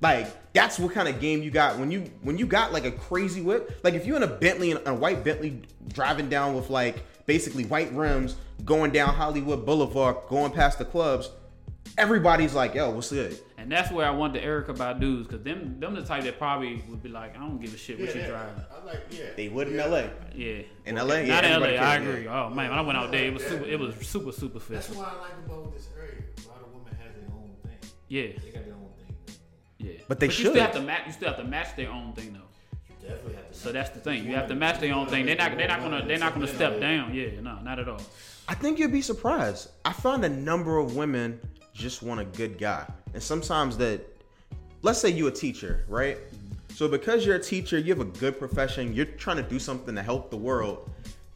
[0.00, 2.92] Like that's what kind of game you got when you when you got like a
[2.92, 3.80] crazy whip.
[3.82, 7.64] Like if you're in a Bentley, and a white Bentley, driving down with like basically
[7.64, 11.30] white rims, going down Hollywood Boulevard, going past the clubs.
[11.98, 15.42] Everybody's like, "Yo, what's good?" And And that's where I want the Erykah Badu's, cause
[15.42, 18.14] them them the type that probably would be like, I don't give a shit what
[18.14, 18.62] you that- driving.
[18.70, 19.24] I like yeah.
[19.36, 19.86] They would in yeah.
[19.86, 20.02] LA.
[20.36, 20.62] Yeah.
[20.86, 22.24] In LA, yeah, Not in LA, everybody I agree.
[22.26, 22.44] yeah.
[22.46, 23.48] Oh man, when I went out there, it was Yeah.
[23.48, 24.96] super it was super super That's fit.
[24.96, 26.22] what I like about this area.
[26.44, 27.90] A lot of women have their own thing.
[28.08, 29.16] Yeah, They got their own thing.
[29.78, 29.92] yeah.
[30.06, 30.50] But they you should.
[30.52, 31.02] still have to match.
[31.08, 32.40] You still have to match their own thing though.
[33.02, 33.58] Definitely have to.
[33.58, 34.24] So that's the thing.
[34.26, 35.26] You have to match their own thing.
[35.26, 35.56] They're not.
[35.56, 36.06] They're not gonna.
[36.06, 37.12] They're not gonna step down.
[37.12, 38.00] Yeah, no, not at all.
[38.48, 39.70] I think you'd be surprised.
[39.84, 41.40] I find a number of women
[41.74, 42.86] just want a good guy.
[43.16, 44.02] And sometimes that
[44.82, 46.18] let's say you're a teacher, right?
[46.74, 49.94] So because you're a teacher, you have a good profession, you're trying to do something
[49.94, 50.90] to help the world.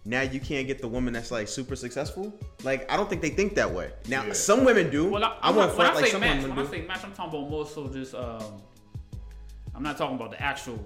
[0.05, 2.35] Now you can't get the woman that's like super successful.
[2.65, 3.93] Like I don't think they think that way.
[4.09, 4.35] Now Yeah.
[4.35, 5.09] some women do.
[5.09, 6.75] Well, I, I when won't when front I like say some match, women when do.
[6.75, 8.15] I say match, I'm talking about more so just.
[8.15, 8.61] Um,
[9.75, 10.79] I'm not talking about the actual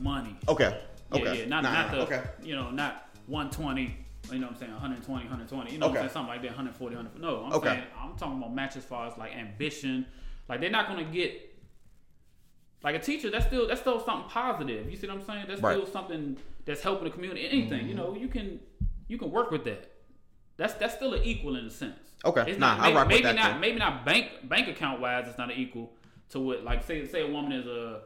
[0.00, 0.36] money.
[0.48, 0.78] okay.
[1.12, 1.38] Yeah, Okay.
[1.40, 1.96] yeah, not Nah, not the.
[2.02, 2.22] okay.
[2.44, 4.04] You know, not 120.
[4.30, 4.70] You know what I'm saying?
[4.72, 5.72] 120, 120.
[5.72, 6.12] You know what I'm saying?
[6.12, 6.48] Something like that.
[6.50, 7.20] 140, 100.
[7.20, 7.68] No, I'm Okay.
[7.70, 10.06] saying I'm talking about match as far as like ambition.
[10.48, 11.44] Like they're not gonna get.
[12.84, 14.88] Like a teacher, that's still that's still something positive.
[14.88, 15.46] You see what I'm saying?
[15.48, 15.76] That's Right.
[15.76, 17.44] still something that's helping the community.
[17.44, 17.96] Anything, you mm-hmm.
[17.96, 18.60] know, you can
[19.08, 19.90] you can work with that.
[20.56, 21.98] That's that's still an equal in a sense.
[22.24, 22.44] Okay.
[22.50, 23.60] It's Nah, not, I maybe, rock with maybe that not then.
[23.60, 25.26] maybe not bank bank account wise.
[25.28, 25.92] It's not an equal
[26.30, 28.02] to what like say say a woman is a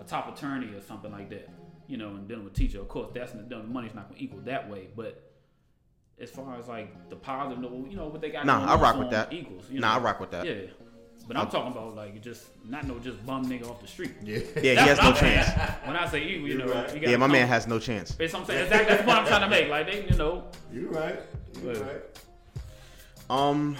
[0.00, 1.48] a top attorney or something like that.
[1.86, 4.40] You know, and dealing with teacher, of course, that's the money's not going to equal
[4.40, 4.88] that way.
[4.96, 5.22] But
[6.18, 8.44] as far as like the positive, you know, what they got.
[8.44, 9.32] Nah, I rock with that.
[9.32, 9.70] Equals.
[9.70, 10.00] You Nah, know?
[10.00, 10.46] I rock with that.
[10.46, 10.54] Yeah.
[11.28, 14.12] But I'm talking about like just not no just bum nigga off the street.
[14.22, 14.38] Yeah.
[14.56, 15.44] Yeah, he has no I'm saying.
[15.44, 15.86] chance.
[15.86, 16.88] When I say equal, you You're know, right.
[16.94, 18.16] you gotta Yeah, my come- man has no chance.
[18.20, 18.64] It's what I'm saying.
[18.66, 19.68] Exactly, that's what I'm trying to make.
[19.68, 21.18] Like they, you know, You right.
[21.62, 21.80] You Right.
[21.82, 22.02] right.
[23.28, 23.76] Um,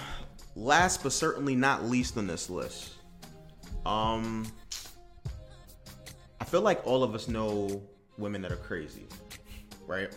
[0.57, 2.95] last but certainly not least on this list,
[3.85, 4.45] um,
[6.41, 7.81] I feel like all of us know
[8.17, 9.05] women that are crazy,
[9.87, 10.09] right?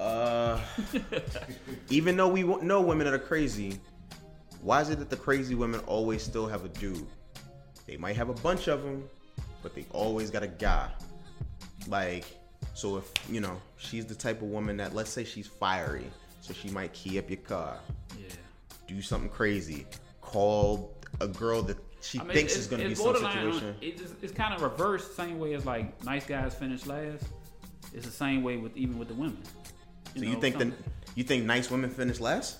[0.00, 0.02] Oh.
[0.04, 0.60] Uh,
[1.90, 3.78] even though we know women that are crazy,
[4.62, 7.06] why is it that the crazy women always still have a dude?
[7.86, 9.04] They might have a bunch of them,
[9.62, 10.90] but they always got a guy.
[11.86, 12.24] Like,
[12.74, 16.06] so if you know she's the type of woman that, let's say she's fiery,
[16.40, 17.78] so she might key up your car,
[18.18, 18.26] yeah.
[18.86, 19.86] do something crazy,
[20.20, 23.76] call a girl that she I mean, thinks it's- is going to be some situation.
[23.80, 27.24] It's, just- it's kind of reversed, same way as like nice guys finish last.
[27.94, 29.42] It's the same way with even with the women.
[30.14, 30.72] So you think that
[31.14, 32.58] you think nice women finish last?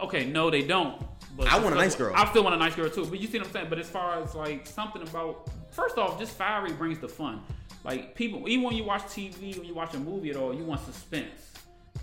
[0.00, 1.02] Okay, no, they don't.
[1.38, 2.12] But I want a nice girl.
[2.16, 3.06] I still want a nice girl too.
[3.06, 3.66] But you see what I'm saying?
[3.70, 7.42] But as far as like something about first off, just fiery brings the fun.
[7.84, 10.64] Like people, even when you watch TV, when you watch a movie at all, you
[10.64, 11.52] want suspense.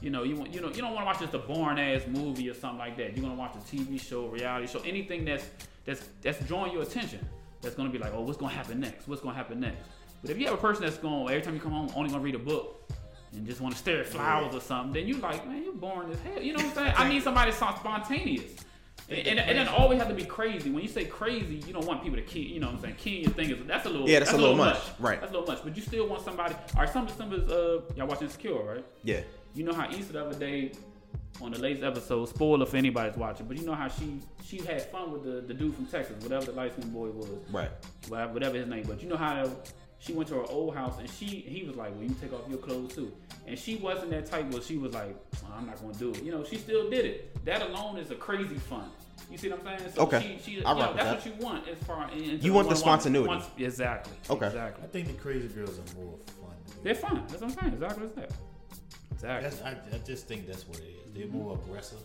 [0.02, 2.08] You know, you want you know you don't want to watch just a boring ass
[2.08, 3.18] movie or something like that.
[3.18, 5.46] You're gonna watch a TV show, reality show, anything that's
[5.84, 7.20] that's that's drawing your attention.
[7.62, 9.06] That's gonna be like, oh, what's gonna happen next?
[9.06, 9.84] What's gonna happen next?
[10.22, 12.24] But if you have a person that's going every time you come home only gonna
[12.24, 12.90] read a book
[13.34, 16.10] and just want to stare at flowers or something, then you like, man, you're boring
[16.10, 16.42] as hell.
[16.42, 16.94] You know what I'm saying?
[16.96, 18.56] I need somebody that's spontaneous.
[19.08, 20.72] And, and, and it doesn't always have to be crazy.
[20.72, 22.40] When you say crazy, you don't want people to key.
[22.42, 22.96] You know what I'm saying?
[22.98, 24.10] Keying your thing is that's a little.
[24.10, 24.80] Yeah, that's a little much.
[25.00, 25.20] Right.
[25.20, 25.64] That's a little much.
[25.64, 26.56] But you still want somebody.
[26.76, 28.86] All right, some some is uh y'all watching Insecure, right?
[29.04, 29.22] Yeah.
[29.54, 30.72] You know how Issa the other day
[31.42, 34.82] on the latest episode, spoiler for anybody's watching, but you know how she she had
[34.90, 37.70] fun with the, the dude from Texas, whatever the light skinned boy was, Right.
[38.08, 38.86] whatever, whatever his name.
[38.88, 39.50] But you know how
[40.00, 42.48] she went to her old house and she he was like, "Well, you take off
[42.50, 43.12] your clothes too,"
[43.48, 46.24] and she wasn't that type where she was like, "Oh, "I'm not gonna do it."
[46.24, 47.46] You know, she still did it.
[47.46, 48.90] That alone is a crazy fun.
[49.32, 49.92] You see what I'm saying?
[49.96, 50.40] So Okay.
[50.44, 51.32] She, she, I you know, rock with that's that.
[51.34, 52.12] what you want as far.
[52.12, 53.28] In, in You want the spontaneity.
[53.28, 54.14] Once- exactly.
[54.30, 54.46] Okay.
[54.48, 54.84] Exactly.
[54.84, 56.56] I think the crazy girls are more fun.
[56.84, 57.24] They're fun.
[57.28, 57.74] That's what I'm saying.
[57.74, 58.32] Exactly what that.
[59.14, 59.50] Exactly.
[59.50, 61.12] That's, I, I just think that's what it is.
[61.14, 61.38] They're Mm-hmm.
[61.38, 61.98] more aggressive.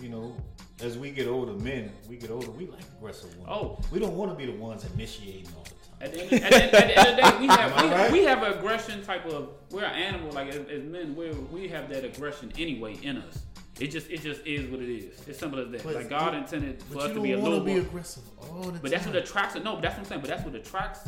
[0.00, 0.36] You know,
[0.82, 3.50] as we get older, men, we get older, we like aggressive women.
[3.50, 3.78] Oh.
[3.90, 5.75] We don't want to be the ones initiating all the time.
[6.00, 8.12] At the, end, at, the, at the end of the day, we have we, right?
[8.12, 11.68] we have an aggression type of we're an animal like as, as men we we
[11.68, 13.38] have that aggression anyway in us.
[13.80, 15.26] It just it just is what it is.
[15.26, 15.82] It's simple as that.
[15.84, 17.80] But- like God but- intended for us to be a little to be more.
[17.82, 18.78] aggressive all the time.
[18.82, 19.64] But that's what attracts it.
[19.64, 20.20] No, but that's what I'm saying.
[20.20, 21.00] But that's what attracts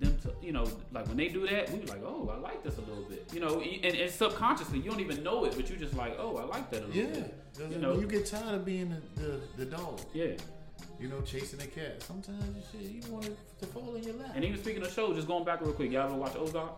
[0.00, 2.64] them to you know like when they do that we be like oh I like
[2.64, 5.70] this a little bit you know and, and subconsciously you don't even know it but
[5.70, 7.06] you just like oh I like that a little Yeah.
[7.20, 7.34] bit.
[7.54, 8.00] Because You know.
[8.00, 10.32] you get tired of being the, the, the dog, Yeah.
[11.00, 14.14] You know, chasing the cat, sometimes you, shit, you want it to fall in your
[14.14, 14.32] lap.
[14.34, 16.70] And even speaking of shows, just going back real quick, y'all ever watch Ozark?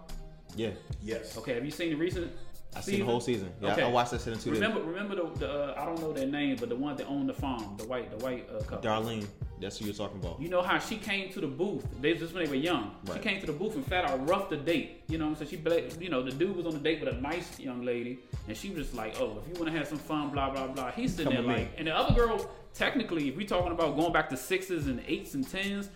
[0.56, 0.70] Yeah.
[1.02, 1.36] yes.
[1.36, 2.32] Okay, have you seen the recent?
[2.74, 3.50] I seen the whole season.
[3.62, 3.82] Yeah, Okay.
[3.82, 6.26] I watched that shit in two Remember, remember the, the uh, I don't know their
[6.26, 8.78] name, but the one that owned the farm, the white, the white uh, couple.
[8.90, 9.26] Darlene,
[9.60, 10.38] that's who you're talking about.
[10.40, 11.86] You know how she came to the booth?
[12.02, 12.94] They just when they were young.
[13.10, 15.04] She came to the booth and flat out roughed the date.
[15.08, 15.50] You know what I'm saying?
[15.50, 18.18] She, bla- you know, the dude was on the date with a nice young lady,
[18.46, 20.66] and she was just like, "Oh, if you want to have some fun, blah blah
[20.66, 21.62] blah." He's sitting Come there with me.
[21.62, 25.02] like, and the other girl, technically, if we're talking about going back to sixes and
[25.06, 25.88] eights and tens,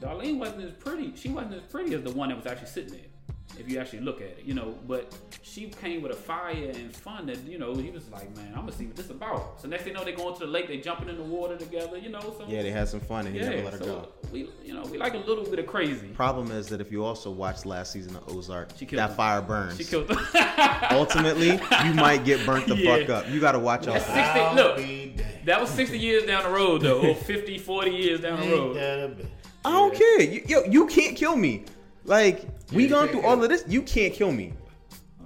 [0.00, 1.14] Darlene wasn't as pretty.
[1.16, 3.15] She wasn't as pretty as the one that was actually sitting there.
[3.58, 4.74] If you actually look at it, you know.
[4.86, 8.48] But she came with a fire and fun that you know he was like, man,
[8.54, 9.60] I'm gonna see what this is about.
[9.60, 11.56] So next thing you know, they going to the lake, they jumping in the water
[11.56, 12.20] together, you know.
[12.20, 14.08] So Yeah, they had some fun and he never let her so go.
[14.32, 16.08] we you know we like a little bit of crazy.
[16.08, 19.16] Problem is that if you also watched last season of Ozark, She killed that him.
[19.16, 19.76] fire burns.
[19.76, 20.18] She killed them.
[20.90, 21.52] Ultimately,
[21.84, 22.98] you might get burnt the Yeah.
[22.98, 23.30] fuck up.
[23.30, 24.54] You gotta watch out for that.
[24.56, 25.44] 60 look.
[25.46, 28.76] that was 60 years down the road though, or 50, 40 years down the road.
[28.76, 29.26] that a bitch?
[29.64, 30.20] I don't care.
[30.22, 31.64] You, yo, you can't kill me.
[32.06, 33.64] Like we you gone through all of this.
[33.66, 34.52] You can't kill me.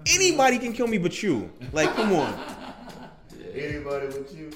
[0.07, 1.51] Anybody can kill me but you.
[1.73, 2.39] Like, come on.
[3.55, 4.51] Anybody with you?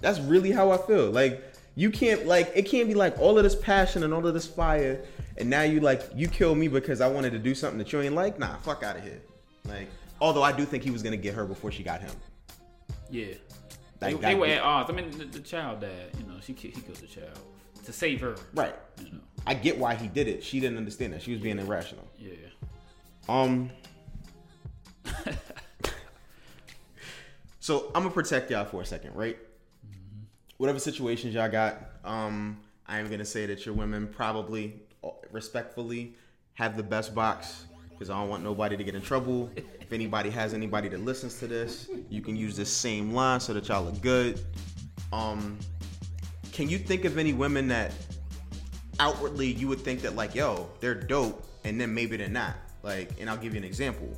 [0.00, 1.10] That's really how I feel.
[1.10, 1.42] Like
[1.74, 4.46] you can't like it can't be like all of this passion and all of this
[4.46, 5.02] fire,
[5.38, 8.00] and now you like you kill me because I wanted to do something that you
[8.00, 8.38] ain't like.
[8.38, 9.22] Nah, fuck out of here.
[9.66, 9.88] Like,
[10.20, 12.12] although I do think he was gonna get her before she got him.
[13.10, 13.26] Yeah.
[13.26, 13.36] Like,
[14.00, 14.90] they, that they were at odds.
[14.90, 16.10] I mean, the, the child died.
[16.18, 17.38] You know, she he killed the child
[17.84, 18.36] to save her.
[18.54, 18.74] Right.
[18.98, 19.20] You know.
[19.46, 20.44] I get why he did it.
[20.44, 21.22] She didn't understand that.
[21.22, 22.06] She was being irrational.
[22.18, 22.34] Yeah.
[23.28, 23.70] Um.
[27.60, 29.38] so I'm gonna protect y'all for a second, right?
[30.58, 36.14] Whatever situations y'all got, um, I am gonna say that your women probably, uh, respectfully,
[36.54, 39.50] have the best box because I don't want nobody to get in trouble.
[39.56, 43.52] If anybody has anybody that listens to this, you can use this same line so
[43.52, 44.40] that y'all look good.
[45.12, 45.58] Um,
[46.52, 47.92] can you think of any women that
[49.00, 53.10] outwardly you would think that like yo they're dope and then maybe they're not like
[53.18, 54.08] and i'll give you an example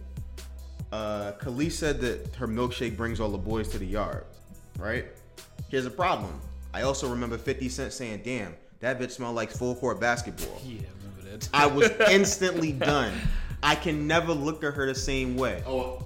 [0.92, 4.24] uh Kelis said that her milkshake brings all the boys to the yard
[4.78, 5.06] right
[5.70, 6.38] here's a problem
[6.74, 10.80] i also remember 50 cent saying damn that bitch smell like full court basketball Yeah,
[10.80, 11.48] I remember that.
[11.54, 13.12] i was instantly done
[13.62, 16.04] i can never look at her the same way Oh,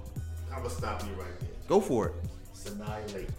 [0.53, 1.49] I'm gonna stop you right there.
[1.67, 2.13] go for it
[2.53, 3.29] Sanaa Lathan.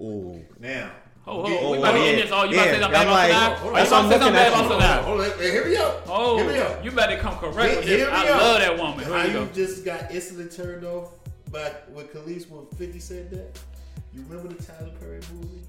[0.00, 0.90] oh Now.
[1.28, 2.04] Oh, oh, you we get- about to yeah.
[2.06, 2.30] end this.
[2.32, 3.56] Oh, you about to say something bad I'm about like- Sanaa?
[3.56, 5.04] Hold on, Oh, you that's what I'm about to say something looking at.
[5.04, 5.38] Hold on, hold on.
[5.38, 6.02] Hey, Hear me out.
[6.06, 6.84] Oh, Hear me out.
[6.84, 8.06] you better come correct with Hear this.
[8.06, 8.42] me I out.
[8.42, 9.04] love that woman.
[9.04, 11.10] How Here you just got instantly turned off
[11.50, 13.58] by when Kelis when 50 said that?
[14.14, 15.62] You remember the Tyler Perry movie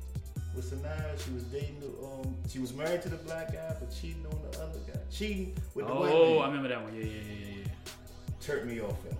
[0.55, 1.25] with Sanaa?
[1.25, 4.39] She was dating the um she was married to the black guy but cheating on
[4.51, 4.99] the other guy.
[5.11, 6.39] Cheating with the white Oh.
[6.39, 6.95] I remember that one.
[6.95, 7.91] Yeah, yeah, yeah, yeah, yeah.
[8.41, 8.95] turned me off.
[9.01, 9.15] Fella.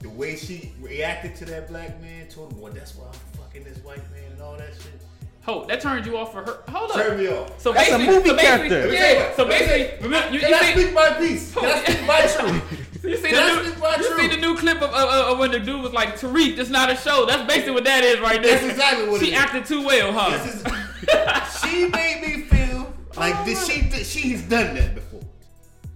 [0.00, 3.64] The way she reacted to that black man, told him, "Well, that's why I'm fucking
[3.64, 5.00] this white man and all that shit."
[5.44, 6.58] Hold, that turned you off for her.
[6.70, 6.96] Hold up.
[6.96, 7.60] Turned me off.
[7.60, 8.92] So That's a basically, movie so basically, character.
[8.94, 9.36] Yeah.
[9.36, 10.02] So Let me say basically, it.
[10.02, 11.54] remember you, Can you I speak my piece?
[11.54, 12.80] Can I speak my truth?
[13.04, 15.26] you see Can the speak new, my you see the new clip of, of, of,
[15.32, 17.26] of when the dude was like Tariq, this not a show.
[17.26, 18.52] That's basically what that is right there.
[18.58, 19.28] That's exactly what it is.
[19.28, 19.40] she it is.
[19.40, 20.30] acted too well, huh?
[20.38, 25.13] This is, she made me feel like oh this, she did- she's done that before.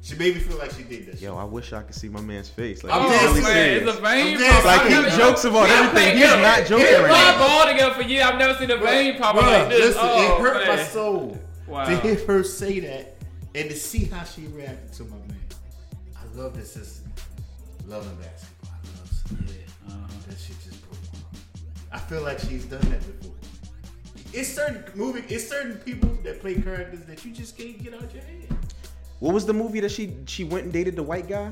[0.08, 1.12] She made me feel like she did that.
[1.12, 1.20] shit.
[1.22, 3.52] yo i wish i could see my man's face like I'm he's dead really man,
[3.52, 4.26] serious it's a vein.
[4.34, 4.64] I'm dead pop.
[4.64, 7.30] like he never- jokes about Yeah, everything he's yeah, not joking yeah, right We now
[7.30, 7.38] right.
[7.38, 8.24] ball together for years.
[8.24, 9.80] I've never seen a vein pop Bruh, like this.
[9.80, 11.84] Listen, oh, it hurt my soul Wow.
[11.84, 13.16] to hear her say that
[13.54, 15.44] and to see how she reacted to my man.
[16.16, 17.06] I love this sister.
[17.86, 18.72] Loving basketball.
[18.72, 19.48] I love Sanaa.
[19.48, 20.06] Yeah, uh-huh.
[20.28, 21.36] That shit just broke my heart.
[21.92, 23.34] I feel like she's done that before.
[24.32, 28.12] It's certain movie, it's certain people that play characters that you just can't get out
[28.14, 28.57] your head.
[29.20, 31.50] What was the movie that she she went and dated the white guy?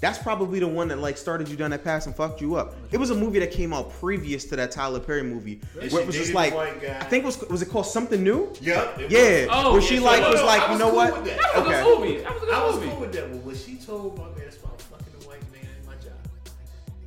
[0.00, 2.74] That's probably the one that like started you down that path and fucked you up.
[2.90, 5.90] It was a movie that came out previous to that Tyler Perry movie, Really?
[5.90, 6.98] where it was just like the white guy.
[6.98, 8.50] I think it was was it called something new?
[8.62, 8.98] Yep.
[8.98, 9.64] it Yeah, was.
[9.66, 10.30] Oh, where she so like what?
[10.32, 11.24] was No, like, I you know cool what?
[11.24, 11.36] that.
[11.36, 11.80] That was Okay.
[11.80, 12.16] a good movie.
[12.22, 12.88] That was a good I was movie.
[12.90, 15.68] cool with that, but when she told my man that's why fucking the white man
[15.80, 16.16] in my job,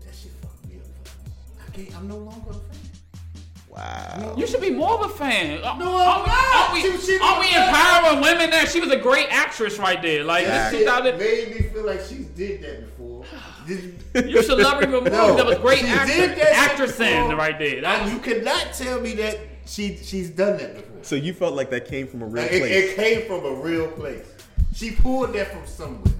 [0.05, 1.67] that shit fucked me up.
[1.67, 1.97] I can't.
[1.97, 2.72] I'm no longer a fan.
[3.75, 4.35] Wow.
[4.37, 5.61] You should be more of a fan.
[5.61, 6.55] No, I'm Aren't we- not.
[6.55, 8.67] Aren't we, She- she aren't we empowering women there?
[8.67, 10.23] She was a great actress right there.
[10.23, 10.69] Like Yeah.
[10.69, 13.25] this It 2000 made me feel like she did that before.
[14.27, 15.09] You should love her even more.
[15.09, 17.81] No, that was great she actor, did that shit actressing right there.
[17.81, 20.97] That you cannot tell me that she she's done that before.
[21.03, 22.71] So you felt like that came from a real Like, place.
[22.71, 24.25] it came from a real place.
[24.75, 26.13] She pulled that from somewhere.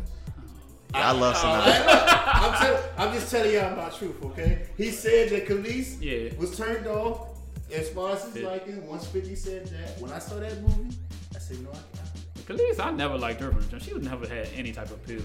[0.96, 2.30] I love I, Sanaa.
[2.34, 4.68] I'm, tell, I'm just telling y'all my truth, okay?
[4.78, 6.38] He said that Kelis Yeah.
[6.40, 7.30] was turned off
[7.76, 8.50] as far as his Yeah.
[8.50, 8.88] liking.
[8.88, 10.96] Once 50 said that, when I saw that movie,
[11.36, 12.10] I said, no, I can't.
[12.48, 13.52] Kelis, I never liked her.
[13.52, 13.84] from the jump.
[13.84, 15.22] She was never had any type of appeal.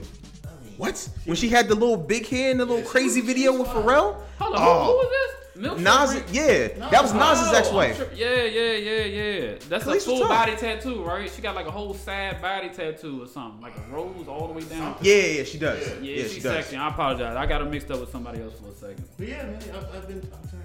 [0.46, 1.08] I mean, What?
[1.24, 3.66] When she had the little big hair and the little Yeah, crazy was- video with
[3.66, 3.82] fine.
[3.82, 4.16] Pharrell?
[4.38, 4.84] Hold on, Oh.
[4.84, 5.34] who, who was this?
[5.60, 6.24] Milk Nas, Shake?
[6.30, 7.96] yeah, that was Nas's Oh, ex-wife.
[7.96, 9.54] Sure- Yeah, yeah, yeah, yeah.
[9.68, 11.28] That's Kelis a full body tattoo, right?
[11.34, 14.52] She got like a whole sad body tattoo or something, like a rose all the
[14.52, 14.94] way down.
[15.02, 15.80] Yeah, yeah, yeah, she does.
[15.84, 15.94] Yeah.
[15.94, 16.52] Yeah, Yeah, she's she does.
[16.58, 16.76] sexy.
[16.76, 17.36] I apologize.
[17.36, 19.04] I got her mixed up with somebody else for a second.
[19.18, 20.62] But yeah, man, I've, I've been, I'm turned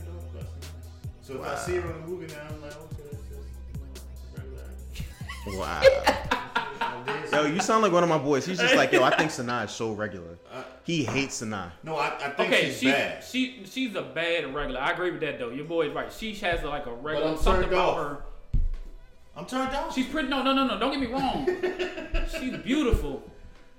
[1.29, 1.37] off by Sanaa.
[1.37, 3.23] So if I see her on the movie now, I'm like, okay, that's
[4.95, 5.07] just,
[5.45, 5.59] regular.
[5.59, 5.81] Wow.
[7.31, 8.45] Yo, you sound like one of my boys.
[8.45, 10.37] He's just like, yo, I think Sanaa is so regular.
[10.51, 11.71] Uh, he hates Sanaa.
[11.81, 13.23] No, I, I think Okay, she's she bad.
[13.23, 14.79] she she's a bad regular.
[14.79, 15.49] I agree with that though.
[15.49, 16.11] Your boy's right.
[16.13, 17.97] She has like a regular I'm something turned about off.
[17.97, 18.23] her.
[19.35, 19.95] I'm turned off.
[19.95, 20.27] She's pretty.
[20.29, 20.77] No, no, no, no.
[20.79, 21.47] Don't get me wrong.
[22.39, 23.23] she's beautiful,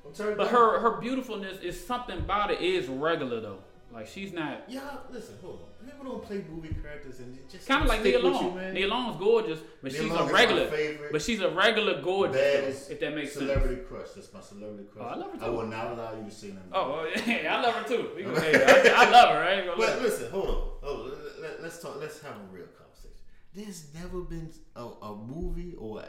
[0.04, 3.58] I'm sorry, But her her beautifulness is something about it is regular though.
[3.92, 4.80] Like she's not Yeah,
[5.10, 5.68] listen, hold on.
[5.86, 8.46] People don't play movie characters and it just kind of like stick Nia with you,
[8.48, 8.56] Long.
[8.56, 8.74] man.
[8.74, 10.66] Nia Long's gorgeous, but Nia she's Long a regular.
[10.68, 11.12] favorite.
[11.12, 12.88] But she's a regular gorgeous.
[12.88, 13.46] If that makes sense.
[13.46, 14.08] celebrity crush.
[14.14, 15.04] That's my celebrity crush.
[15.06, 16.62] Oh, I love her I will not allow you to sing that.
[16.72, 18.10] Oh well, yeah, I love her too.
[18.16, 18.54] We gonna- hey,
[18.92, 19.42] I, I love her.
[19.42, 20.02] I ain't gonna But lie.
[20.04, 20.54] listen, hold on.
[20.82, 21.12] Hold on.
[21.42, 21.96] Let, us talk.
[22.00, 23.18] Let's have a real conversation.
[23.54, 26.06] There's never been a, a movie or a,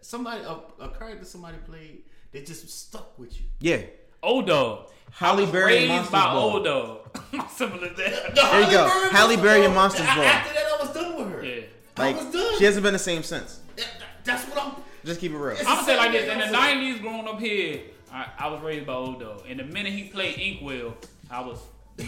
[0.00, 2.02] somebody a, a character somebody played
[2.32, 3.46] that just stuck with you.
[3.60, 3.82] Yeah.
[4.22, 4.88] O-Dog.
[5.12, 6.56] Halle Berry and Monsters by Ball.
[6.56, 6.98] O-Dog.
[7.50, 8.34] Simple as that.
[8.34, 8.88] There you go.
[9.10, 10.24] Halle Berry and Monsters Ball.
[10.24, 11.44] After that, I was done with her.
[11.44, 11.62] Yeah.
[11.96, 12.58] I was done.
[12.58, 13.60] she hasn't been the same since.
[13.76, 13.86] That-
[14.24, 14.72] That's what I'm.
[15.04, 15.56] Just keep it real.
[15.58, 17.80] I'm gonna say it like this: in the '90s, growing up here,
[18.12, 20.94] I, I was raised by O-Dog, and the minute he played Inkwell,
[21.28, 21.58] I was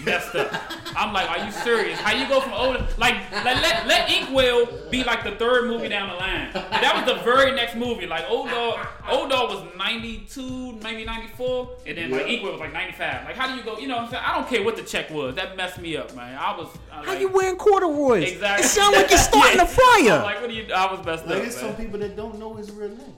[0.04, 0.52] messed up.
[0.96, 1.98] I'm like, are you serious?
[2.00, 5.88] How you go from old like, like let let Inkwell be like the third movie
[5.88, 6.48] down the line?
[6.54, 8.06] And that was the very next movie.
[8.06, 13.24] Like O-Dog, old dog was 92, maybe 94, and then like Inkwell was like 95.
[13.26, 13.78] Like how do you go?
[13.78, 14.22] You know what I'm saying?
[14.26, 15.34] I don't care what the check was.
[15.34, 16.36] That messed me up, man.
[16.38, 18.32] I was I, How like, you wearing corduroys?
[18.32, 18.64] Exactly.
[18.64, 20.22] It sound like you're starting a I'm fire.
[20.22, 20.72] like, what do you?
[20.72, 21.42] I was messed Like up.
[21.42, 23.14] there's some people that don't know his real name.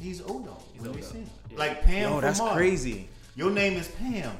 [0.00, 0.60] He's O-Dog.
[0.74, 1.10] He's Old we Dog.
[1.10, 1.30] see him.
[1.52, 1.58] Yeah.
[1.58, 2.12] Like Pam.
[2.12, 2.56] Oh, that's Marvel.
[2.56, 3.08] crazy.
[3.36, 4.32] Your name is Pam.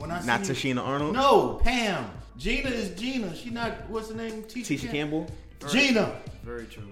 [0.00, 1.12] When I Not Tichina Arnold.
[1.14, 2.10] No, Pam.
[2.38, 3.34] Gina is Gina.
[3.36, 3.88] She not.
[3.90, 4.42] What's the name?
[4.44, 5.26] Tisha, Tisha Campbell.
[5.68, 6.16] Gina.
[6.42, 6.84] Very true.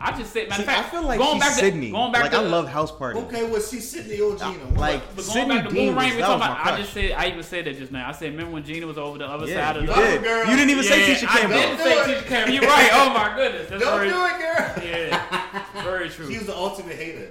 [0.00, 1.90] I just said, matter See, of I feel like going she's back to, Sydney.
[1.90, 3.18] Going back like to, I love House Party.
[3.20, 4.52] Okay, well, she's Sydney or Gina.
[4.66, 6.62] What like But going Sydney back to Dean Boomerang, was, we that talking was my
[6.62, 6.74] about.
[6.74, 8.08] I just said, I even said that just now.
[8.08, 9.94] I said, remember when Gina was over the other Yeah, side of you the.
[9.94, 10.22] did.
[10.22, 10.46] girl.
[10.50, 11.58] You didn't even say Yeah, Tisha I Campbell.
[11.58, 12.54] didn't say Don't Tisha Campbell.
[12.54, 12.90] You're right.
[12.92, 14.84] Oh my goodness, that's Don't very, do it, girl.
[14.88, 16.30] yeah, very true.
[16.30, 17.28] She was the ultimate hater.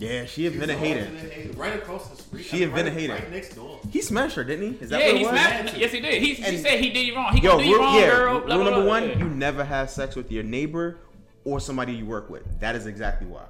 [0.00, 0.12] that point.
[0.12, 1.52] Yeah, she She was invented the hater.
[1.58, 2.44] Right across the street.
[2.44, 3.12] She I mean, invented right, hater.
[3.14, 3.80] Right next door.
[3.90, 4.84] He smashed her, didn't he?
[4.84, 5.30] Is that yeah, what it he was?
[5.32, 5.76] smacked.
[5.76, 6.22] Yes, he did.
[6.22, 7.34] He, he said he did you wrong.
[7.34, 8.32] He Yo, gonna do you wrong, yeah, girl.
[8.32, 8.88] rule blah, blah, number blah.
[8.88, 9.18] one: Yeah.
[9.18, 10.98] you never have sex with your neighbor
[11.44, 12.44] or somebody you work with.
[12.60, 13.44] That is exactly why.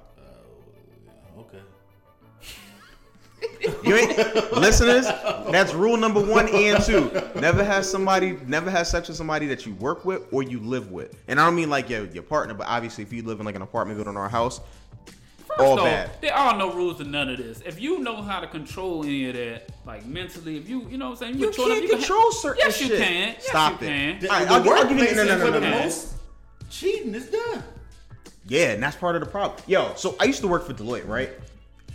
[1.37, 1.59] Oh, okay.
[3.83, 4.17] You ain't
[4.53, 5.05] listeners.
[5.51, 7.11] That's rule number one and two.
[7.35, 10.91] Never have somebody, never have sex with somebody that you work with or you live
[10.91, 11.15] with.
[11.27, 13.55] And I don't mean like your your partner, but obviously if you live in like
[13.55, 14.59] an apartment building or a house,
[15.57, 16.11] First all off, bad.
[16.21, 17.61] There are no rules to none of this.
[17.65, 21.09] If you know how to control any of that, like mentally, if you you know
[21.09, 22.99] what I'm saying, You control can't you can- control certain Yes, you can.
[23.33, 23.91] Yes, Stop you it.
[23.91, 24.19] can.
[24.19, 25.69] The, All right, the I'll I'll give you- workplace no, no, no, where no, the
[25.69, 25.79] no.
[25.79, 26.13] most
[26.69, 27.63] cheating is done.
[28.47, 29.61] Yeah, and that's part of the problem.
[29.67, 31.31] Yo, so I used to work for Deloitte, right?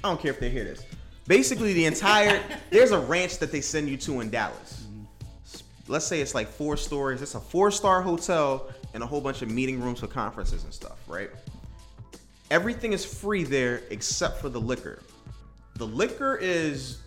[0.05, 0.83] I don't care if they hear this.
[1.27, 4.85] Basically, the entire there's a ranch that they send you to in Dallas.
[5.89, 7.23] Let's say it's like four stories.
[7.23, 10.73] It's a four star hotel and a whole bunch of meeting rooms for conferences and
[10.73, 11.31] stuff, right?
[12.53, 14.99] Everything is free there except for the liquor.
[15.77, 16.99] The liquor is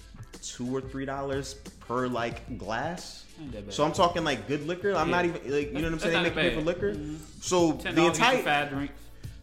[0.41, 3.25] two or three dollars per like glass.
[3.39, 3.73] Ain't that bad.
[3.75, 4.95] So I'm talking like good liquor.
[4.95, 5.15] I'm Yeah.
[5.17, 6.13] not even like you know what I'm saying.
[6.13, 6.95] They make you pay for liquor.
[6.95, 7.17] Mhm.
[7.41, 8.89] So the entire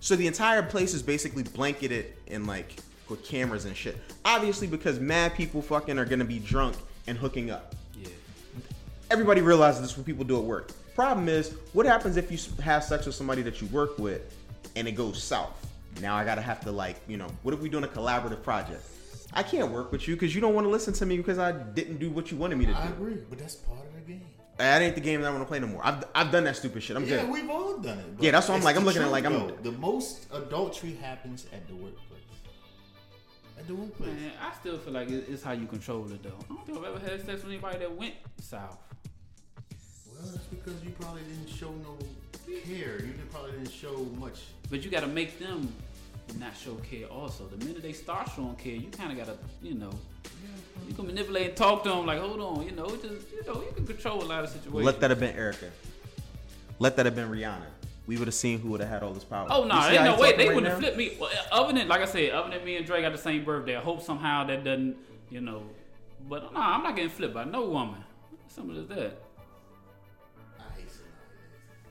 [0.01, 3.97] so the entire place is basically blanketed in like with cameras and shit.
[4.25, 6.75] Obviously, because mad people fucking are gonna be drunk
[7.07, 7.77] and hooking up.
[7.95, 8.09] Yeah.
[9.09, 10.73] Everybody realizes this is what people do at work.
[10.97, 14.35] Problem is, what happens if you have sex with somebody that you work with
[14.75, 15.69] and it goes south?
[16.01, 18.82] Now I gotta have to like, you know, what if we doing a collaborative project?
[19.34, 21.53] I can't work with you because you don't want to listen to me because I
[21.53, 22.78] didn't do what you wanted me to do.
[22.78, 24.24] I agree, but that's part of the game.
[24.59, 25.80] That ain't the game that I want to play no more.
[25.84, 26.97] I've, I've done that stupid shit.
[26.97, 27.30] I'm Yeah, good.
[27.30, 28.05] we've all done it.
[28.20, 28.76] Yeah, that's what I'm like.
[28.76, 29.70] I'm the looking at like I'm- though.
[29.70, 31.99] the most adultery happens at the workplace.
[33.59, 34.11] At the workplace.
[34.12, 36.30] Man, I still feel like it's how you control it though.
[36.51, 38.78] I don't think I've ever had sex with anybody that went south.
[40.12, 41.97] Well, that's because you probably didn't show no
[42.61, 43.03] care.
[43.03, 44.41] You probably didn't show much.
[44.71, 45.73] But you gotta make them
[46.39, 47.47] not show care also.
[47.47, 49.91] The minute they start showing care, you kinda gotta, you know,
[50.89, 53.63] you can manipulate and talk to them like, hold on, you know, just you know,
[53.63, 54.85] you can control a lot of situations.
[54.85, 55.71] Let that have been Erykah.
[56.79, 57.67] Let that have been Rihanna.
[58.07, 59.47] We would have seen who would have had all this power.
[59.51, 61.17] Oh no, You see ain't how no way they right wouldn't have flipped me.
[61.21, 63.77] Well, other than like I said, other than me and Dre got the same birthday.
[63.77, 64.97] I hope somehow that doesn't,
[65.31, 65.63] you know.
[66.29, 68.03] But no, I'm not getting flipped by no woman.
[68.49, 69.23] Simple as that.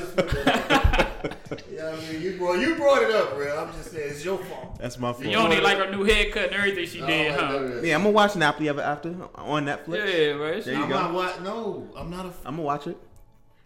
[1.71, 3.63] yeah, I mean, you brought you brought it up, bro.
[3.65, 4.77] I'm just saying it's your fault.
[4.79, 5.25] That's my fault.
[5.25, 7.81] You only like her new haircut and everything she did, huh?
[7.81, 10.13] Yeah, I'm gonna watch Nappily ever after on Netflix.
[10.13, 10.63] Yeah, right.
[10.63, 10.95] There you I'm go.
[10.95, 11.43] not what?
[11.43, 12.29] No, I'm not a.
[12.45, 12.97] I'm gonna watch it.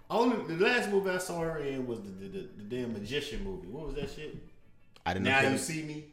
[0.09, 3.43] Only the last movie I saw her in was the the, the, the damn magician
[3.43, 3.67] movie.
[3.67, 4.35] What was that shit?
[5.05, 5.49] I didn't Now know.
[5.51, 6.05] you see me.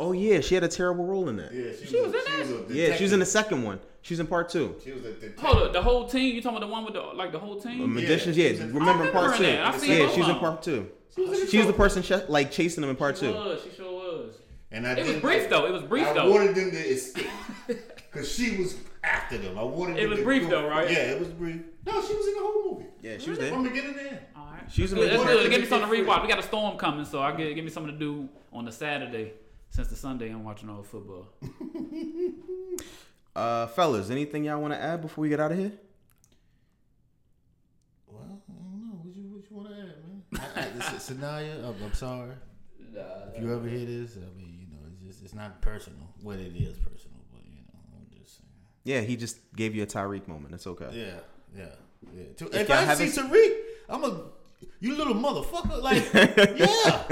[0.00, 1.52] Oh yeah, she had a terrible role in that.
[1.54, 2.70] Yeah, she, She was a, in that?
[2.70, 3.78] a Yeah, she was in the second one.
[4.02, 4.74] She's in part two.
[4.84, 5.38] She was a detective.
[5.38, 6.34] Hold up, the whole team.
[6.34, 7.94] You talking about the one with the like the whole team?
[7.94, 8.50] Magicians, she yeah.
[8.50, 9.42] was remember I part remember two?
[9.44, 9.66] that.
[9.74, 10.90] I seen Yeah, both she was in part two.
[11.14, 13.32] She was She was the person ch- like chasing them in part She two.
[13.34, 13.62] was.
[13.62, 14.34] She sure was.
[14.72, 15.66] And I It was didn't- brief though.
[15.66, 16.30] It was brief I though.
[16.30, 17.28] wanted them to escape
[17.66, 19.56] because she was after them.
[19.58, 19.96] I wanted.
[19.98, 20.90] It them was to brief go- though, right?
[20.90, 21.60] Yeah, it was brief.
[21.86, 22.86] No, she was in the whole movie.
[23.00, 23.72] Yeah, she was there From there.
[23.72, 24.18] beginning to end.
[24.36, 24.64] All right.
[24.72, 25.42] She was in Good, the That's movie.
[25.44, 25.50] good.
[25.50, 26.04] Give me something to Free.
[26.04, 26.22] rewatch.
[26.22, 28.72] We got a storm coming, so I get give me something to do on the
[28.72, 29.32] Saturday.
[29.74, 31.28] Since the Sunday I'm watching all the football.
[33.36, 35.72] Uh, fellas, anything y'all want to add before we get out of here?
[38.06, 38.94] Well, I don't know.
[39.02, 40.22] What you what you want to add, man?
[40.54, 42.30] I, I, this is Sanaa, I'm, I'm sorry.
[42.78, 45.98] If you ever hear this, I mean, you know, it's just it's not personal.
[46.22, 48.48] Well, it is personal, but you know, I'm just saying.
[48.84, 50.54] Yeah, he just gave you a Tariq moment.
[50.54, 50.90] It's okay.
[50.92, 51.14] Yeah,
[51.58, 51.64] yeah,
[52.16, 52.22] yeah.
[52.36, 53.52] To- If If, I see haven't- Tariq,
[53.88, 54.20] I'm a
[54.78, 55.82] you little motherfucker.
[55.82, 57.02] Like, yeah,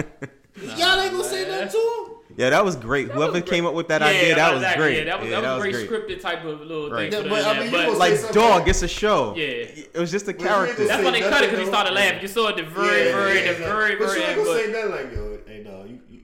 [0.76, 2.16] y'all ain't gonna say nothing to him.
[2.36, 3.08] Yeah, that was great.
[3.08, 3.68] That Whoever was came great.
[3.68, 4.82] up with that Yeah, idea, that was exactly.
[4.84, 4.96] great.
[4.98, 7.12] Yeah, that was, Yeah, that was a great scripted type of little Right.
[7.12, 7.24] thing.
[7.24, 8.68] Yeah, but, I mean, but Like, dog, something.
[8.70, 9.34] it's a show.
[9.36, 9.44] Yeah.
[9.44, 10.84] It was just a But character.
[10.86, 11.70] that's say why they cut it because he though.
[11.70, 12.22] started laughing.
[12.22, 13.64] You saw it the very, very, the exactly.
[13.66, 16.20] very, But very you ain't gonna say nothing like, yo, hey, dog, you, you,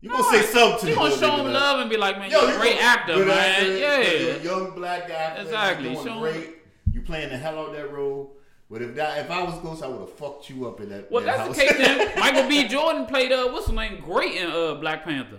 [0.00, 1.52] you gonna say something to You gonna show him dog.
[1.54, 3.30] love and be like, man, Yo, you're a great actor, man.
[3.30, 4.00] actor, Yeah.
[4.00, 5.42] you're a young black actor.
[5.42, 6.32] Exactly, You're doing show 'em.
[6.34, 6.50] great.
[6.92, 8.36] You playing the hell out that role.
[8.74, 11.08] But if that, if I was Ghost, I would have fucked you up in that.
[11.08, 11.56] Well, that that's house.
[11.56, 12.12] the case then.
[12.18, 12.66] Michael B.
[12.66, 14.00] Jordan played uh, what's his name?
[14.00, 15.38] Great in uh Black Panther.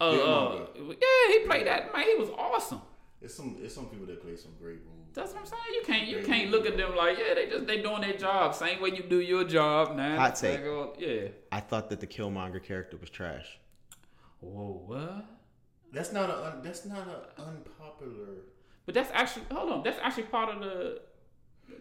[0.00, 1.92] Uh, uh, yeah, he played that.
[1.92, 2.80] Man, he was awesome.
[3.20, 5.08] It's some, it's some people that play some great roles.
[5.14, 5.62] That's what I'm saying.
[5.72, 8.54] You can't, you can't look at them like, yeah, they just they doing their job.
[8.54, 10.16] Same way you do your job, now.
[10.16, 10.60] Hot take.
[10.60, 11.28] Like, uh, yeah.
[11.50, 13.58] I thought that the Killmonger character was trash.
[14.38, 15.26] Whoa, what?
[15.92, 18.42] That's not a, that's not a unpopular.
[18.86, 19.82] But that's actually hold on.
[19.82, 21.00] That's actually part of the.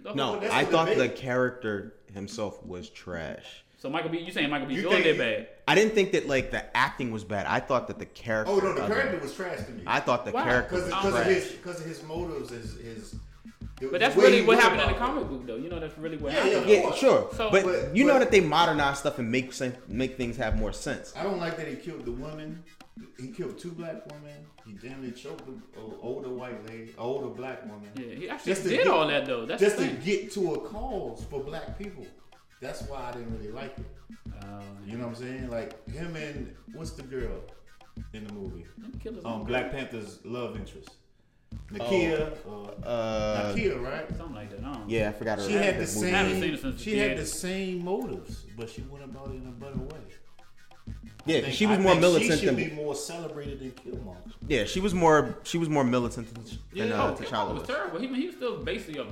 [0.04, 1.16] The No, whole- I thought the debate.
[1.16, 3.64] character himself was trash.
[3.78, 4.20] So Michael B.
[4.20, 4.76] You saying Michael B.
[4.76, 5.48] You Jordan think- did bad?
[5.68, 7.46] I didn't think that like the acting was bad.
[7.48, 8.52] I thought that the character.
[8.54, 9.84] Oh no, the of character was trash to me.
[9.86, 10.44] I thought the Wow.
[10.44, 13.16] character because was because of his because of his motives, his his.
[13.92, 15.58] But that's really what happened in the comic book, though.
[15.58, 16.70] You know, that's really what Yeah, happened.
[16.70, 16.82] yeah.
[16.84, 17.30] Yeah, sure.
[17.36, 20.38] So- but, But- you know but- that they modernize stuff and make sense, make things
[20.38, 21.12] have more sense.
[21.18, 22.64] I don't like that he killed the women.
[23.20, 24.46] He killed two black women.
[24.66, 25.62] He damn near choked an
[26.02, 27.90] older white lady, older black woman.
[27.96, 29.46] Yeah, he actually Just to did get- all that though.
[29.46, 32.06] That's just to get to a cause for black people.
[32.62, 33.86] That's why I didn't really like it.
[34.42, 35.50] Uh, You know what I'm saying?
[35.50, 37.42] Like him and what's the girl
[38.14, 38.66] in the movie?
[38.78, 40.90] them killers Um, was Black Panther's love interest,
[41.72, 42.32] Nakia.
[42.48, 44.08] uh, Uh, Nakia, right?
[44.16, 44.60] something like that.
[44.60, 44.86] I don't know.
[44.88, 45.46] yeah, I forgot her.
[45.48, 45.86] She had the movie.
[45.88, 46.42] same.
[46.42, 49.48] seen it since She the had the same motives, but she went about it in
[49.48, 50.00] a better way.
[51.26, 52.70] Yeah, think- she was I more think militant She should than.
[52.70, 54.18] be more celebrated than Killmonger.
[54.48, 55.38] Yeah, she was more.
[55.44, 56.86] She was more militant than, than Yeah.
[57.02, 57.68] uh, Oh, Killmonger T'Challa was was.
[57.68, 58.00] terrible.
[58.00, 59.06] He, he was still basically a.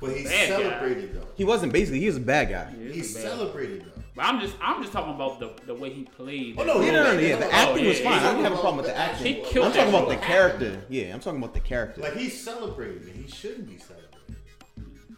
[0.00, 0.56] But he's Bad guy.
[0.62, 1.26] celebrated though.
[1.36, 2.00] He wasn't basically.
[2.00, 2.72] He was a bad guy.
[2.78, 3.22] Yeah, he He's bad.
[3.24, 4.02] celebrated though.
[4.14, 6.56] But I'm just I'm just talking about the the way he played.
[6.58, 7.04] Oh, no, Yeah, role.
[7.04, 8.22] no, no, no, yeah, the Oh, acting yeah, was fine.
[8.22, 8.28] yeah.
[8.30, 9.26] I don't have a problem with the acting.
[9.26, 10.24] He killed I'm talking that about the role.
[10.24, 10.82] character.
[10.88, 12.00] Yeah, I'm talking about the character.
[12.02, 14.08] Like he's celebrated he shouldn't be celebrated.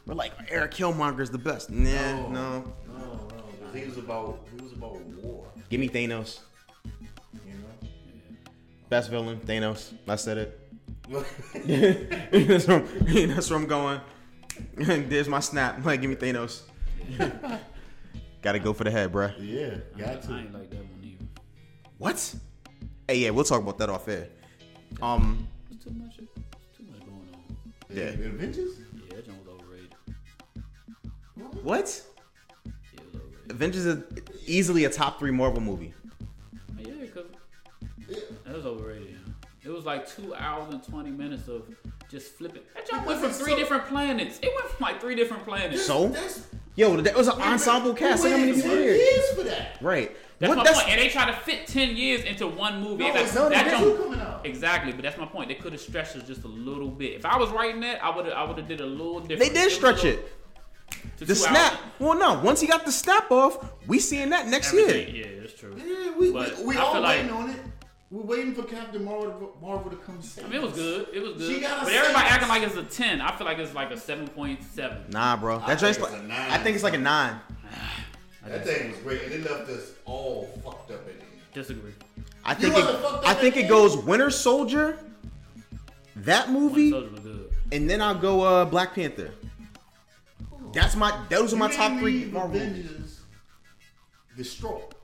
[0.06, 1.70] We're like Eric Killmonger is the best.
[1.70, 2.28] Nah, no.
[2.28, 2.64] No,
[3.74, 3.82] no, no.
[3.82, 5.46] 'cause He was about he was about war.
[5.70, 6.40] Give me Thanos.
[6.84, 6.90] You
[7.52, 7.88] know.
[8.88, 9.92] Best villain, Thanos.
[10.08, 10.60] I said it.
[11.08, 12.78] that's, where,
[13.26, 14.00] that's where I'm going.
[15.08, 15.84] There's my snap.
[15.84, 16.62] Like, give me Thanos.
[18.42, 19.32] Gotta go for the head, bruh.
[19.40, 20.32] Yeah, got to.
[20.32, 21.24] I ain't like that one either.
[21.98, 22.34] What?
[23.08, 24.28] Hey, yeah, we'll talk about that off air.
[25.02, 26.16] Um, There's too much.
[26.16, 27.56] Too much going on.
[27.90, 28.10] Yeah.
[28.12, 28.78] The Avengers.
[28.94, 29.94] Yeah, that joint was overrated.
[31.62, 32.02] what?
[33.50, 34.02] Avengers is
[34.46, 35.94] easily a top three Marvel movie.
[36.78, 37.24] Yeah, cause
[38.44, 39.16] that was overrated.
[39.64, 41.62] It was like two hours and twenty minutes of
[42.10, 42.62] just flipping.
[42.74, 44.38] That jump went from three so- different planets.
[44.42, 45.84] It went from like three different planets.
[45.86, 46.14] So,
[46.76, 48.22] yo, that was an ensemble cast.
[48.22, 48.94] Look how many people 10 here.
[48.94, 49.78] years for that.
[49.80, 50.14] Right.
[50.38, 50.92] That's What- my that's- point.
[50.94, 53.04] And they try to fit ten years into one movie.
[53.08, 54.44] No, Like, no, that there's jump- coming out.
[54.44, 55.48] Exactly, but that's my point.
[55.48, 57.12] They could have stretched it just a little bit.
[57.14, 59.40] If I was writing that, I would have I would have did a little different.
[59.40, 60.32] They did stretch little- it.
[61.18, 61.72] To The two snap.
[61.72, 61.80] hours.
[61.98, 62.40] Well, no.
[62.40, 65.26] Once he got the snap off, we seeing that next Everything- year.
[65.26, 65.74] Yeah, that's true.
[65.76, 67.56] Yeah, we, But we, we all feel like- waiting on it.
[68.10, 71.08] We're waiting for Captain Marvel, Marvel to come save I mean, it was good.
[71.12, 71.52] It was good.
[71.52, 73.20] She gotta But everybody acting like it's a ten.
[73.20, 74.98] I feel like it's like a seven point seven.
[75.10, 75.58] Nah, bro.
[75.58, 76.50] I That joint's like, a nine.
[76.50, 77.40] I think it's like a nine.
[78.46, 81.22] That thing was great, and it left us all fucked up in it.
[81.54, 81.92] Disagree.
[82.44, 82.84] I think it,
[83.24, 84.98] I think it goes Winter Soldier,
[86.16, 87.50] that movie, Soldier was good.
[87.72, 89.30] and then I'll go uh, Black Panther.
[90.74, 92.84] That's my those are my You top three leave Marvel movies.
[92.86, 93.20] Avengers
[94.36, 94.94] distraught.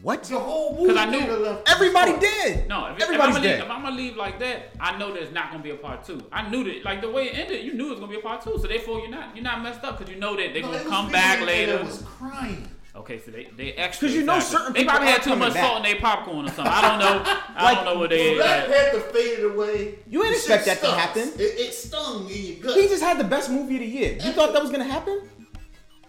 [0.00, 0.22] What?
[0.22, 2.44] The whole movie 'Cause I knew- left Everybody distraught.
[2.44, 2.68] did.
[2.68, 3.54] No, if, everybody's if I'm gonna dead.
[3.56, 6.04] leave, if I'm gonna leave like that, I know there's not gonna be a part
[6.04, 6.20] two.
[6.30, 8.22] I knew that, like the way it ended, you knew it was gonna be a
[8.22, 8.56] part two.
[8.62, 10.84] So therefore, you're not you're not messed up because you know that they're No, gonna
[10.88, 11.78] come back later.
[11.78, 12.68] That was crying.
[12.96, 14.08] Okay, so they they extra.
[14.08, 15.62] 'Cause you know certain They people probably had too much back.
[15.64, 16.66] salt in their popcorn or something.
[16.66, 17.22] I don't know.
[17.24, 18.34] I Like, don't know what When they.
[18.34, 18.70] Black had.
[18.92, 19.98] Panther faded away.
[20.08, 21.28] You ain't the expect shit that to happen.
[21.38, 22.76] It, it stung in your gut.
[22.76, 24.12] He just had the best movie of the year.
[24.14, 25.28] You thought that was gonna happen?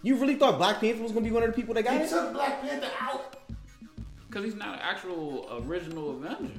[0.01, 1.99] You really thought Black Panther was gonna be one of the people that got He
[2.03, 2.09] it?
[2.09, 3.36] took Black Panther out.
[4.27, 6.53] Because he's not an actual original Avenger.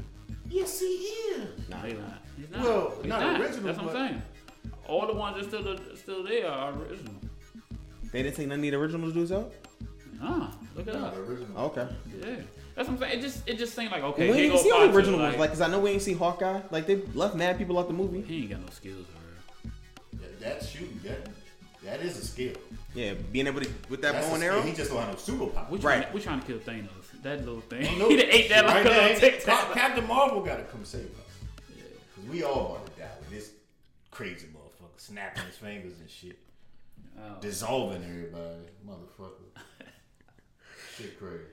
[0.51, 1.69] Yes, he is.
[1.69, 2.19] Nah, he not.
[2.37, 2.61] He's not.
[2.63, 4.23] Well, He's not original, That's what I'm saying.
[4.87, 7.15] All the ones that still still there are original.
[8.13, 9.53] They didn't take none of the original dudes out.
[10.21, 11.15] Nah, look it Not up.
[11.27, 11.47] the.
[11.57, 11.89] Okay.
[12.21, 12.27] Yeah,
[12.75, 13.19] that's what I'm saying.
[13.19, 14.29] It just it just seemed like okay.
[14.31, 15.81] we here ain't go even see all the original ones, like, like, cause I know
[15.81, 16.61] we ain't see Hawkeye.
[16.71, 18.21] Like they left mad people out the movie.
[18.23, 19.73] he ain't got no skills for real.
[20.23, 21.01] That, that's shooting.
[21.05, 21.29] That
[21.85, 22.53] that is a skill.
[22.95, 24.61] Yeah, being able to with that That's bow and arrow.
[24.63, 25.71] He just don't have no superpower.
[25.71, 26.13] We trying, Right.
[26.15, 26.89] we trying to kill Thanos.
[27.23, 27.83] That little thing.
[27.87, 29.75] Ain't no- he ate that like Right a now, little tic Cap- tac.
[29.75, 31.11] Captain Marvel got to come save us.
[31.77, 31.83] Yeah.
[32.17, 33.53] Cause we all about to die with this
[34.11, 36.39] crazy motherfucker snapping his fingers and shit,
[37.19, 37.39] Oh.
[37.41, 39.40] dissolving everybody, motherfucker.
[41.01, 41.45] Shit crazy.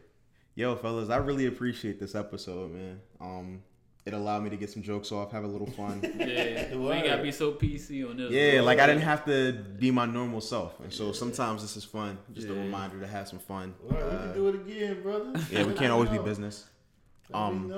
[0.56, 3.00] Yo, fellas, I really appreciate this episode, man.
[3.22, 3.62] Um,
[4.06, 6.00] it allowed me to get some jokes off, have a little fun.
[6.18, 8.32] Yeah, we ain't gotta be so PC on this.
[8.32, 11.84] yeah, like I didn't have to be my normal self, and so sometimes this is
[11.84, 12.18] fun.
[12.34, 13.74] Just a reminder to have some fun.
[13.84, 15.34] All right, we Uh, can do it again, brother.
[15.52, 16.66] yeah, we can't always be business.
[17.34, 17.72] Um.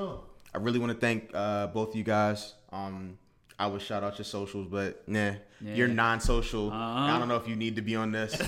[0.54, 2.56] I really want to thank uh, both you guys.
[2.72, 3.20] Um,
[3.60, 5.76] I would shout out your socials, but nah, Yeah.
[5.76, 6.70] you're non-social.
[6.70, 6.78] Uh-huh.
[6.78, 8.36] I don't know if you need to be on this.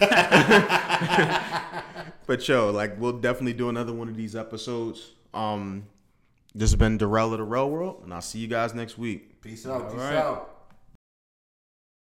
[2.25, 5.11] but yo, like we'll definitely do another one of these episodes.
[5.33, 5.85] Um,
[6.55, 9.41] this has been Darrell of the Real World, and I'll see you guys next week.
[9.41, 9.83] Peace out.
[9.83, 10.15] All peace right.
[10.15, 10.60] out.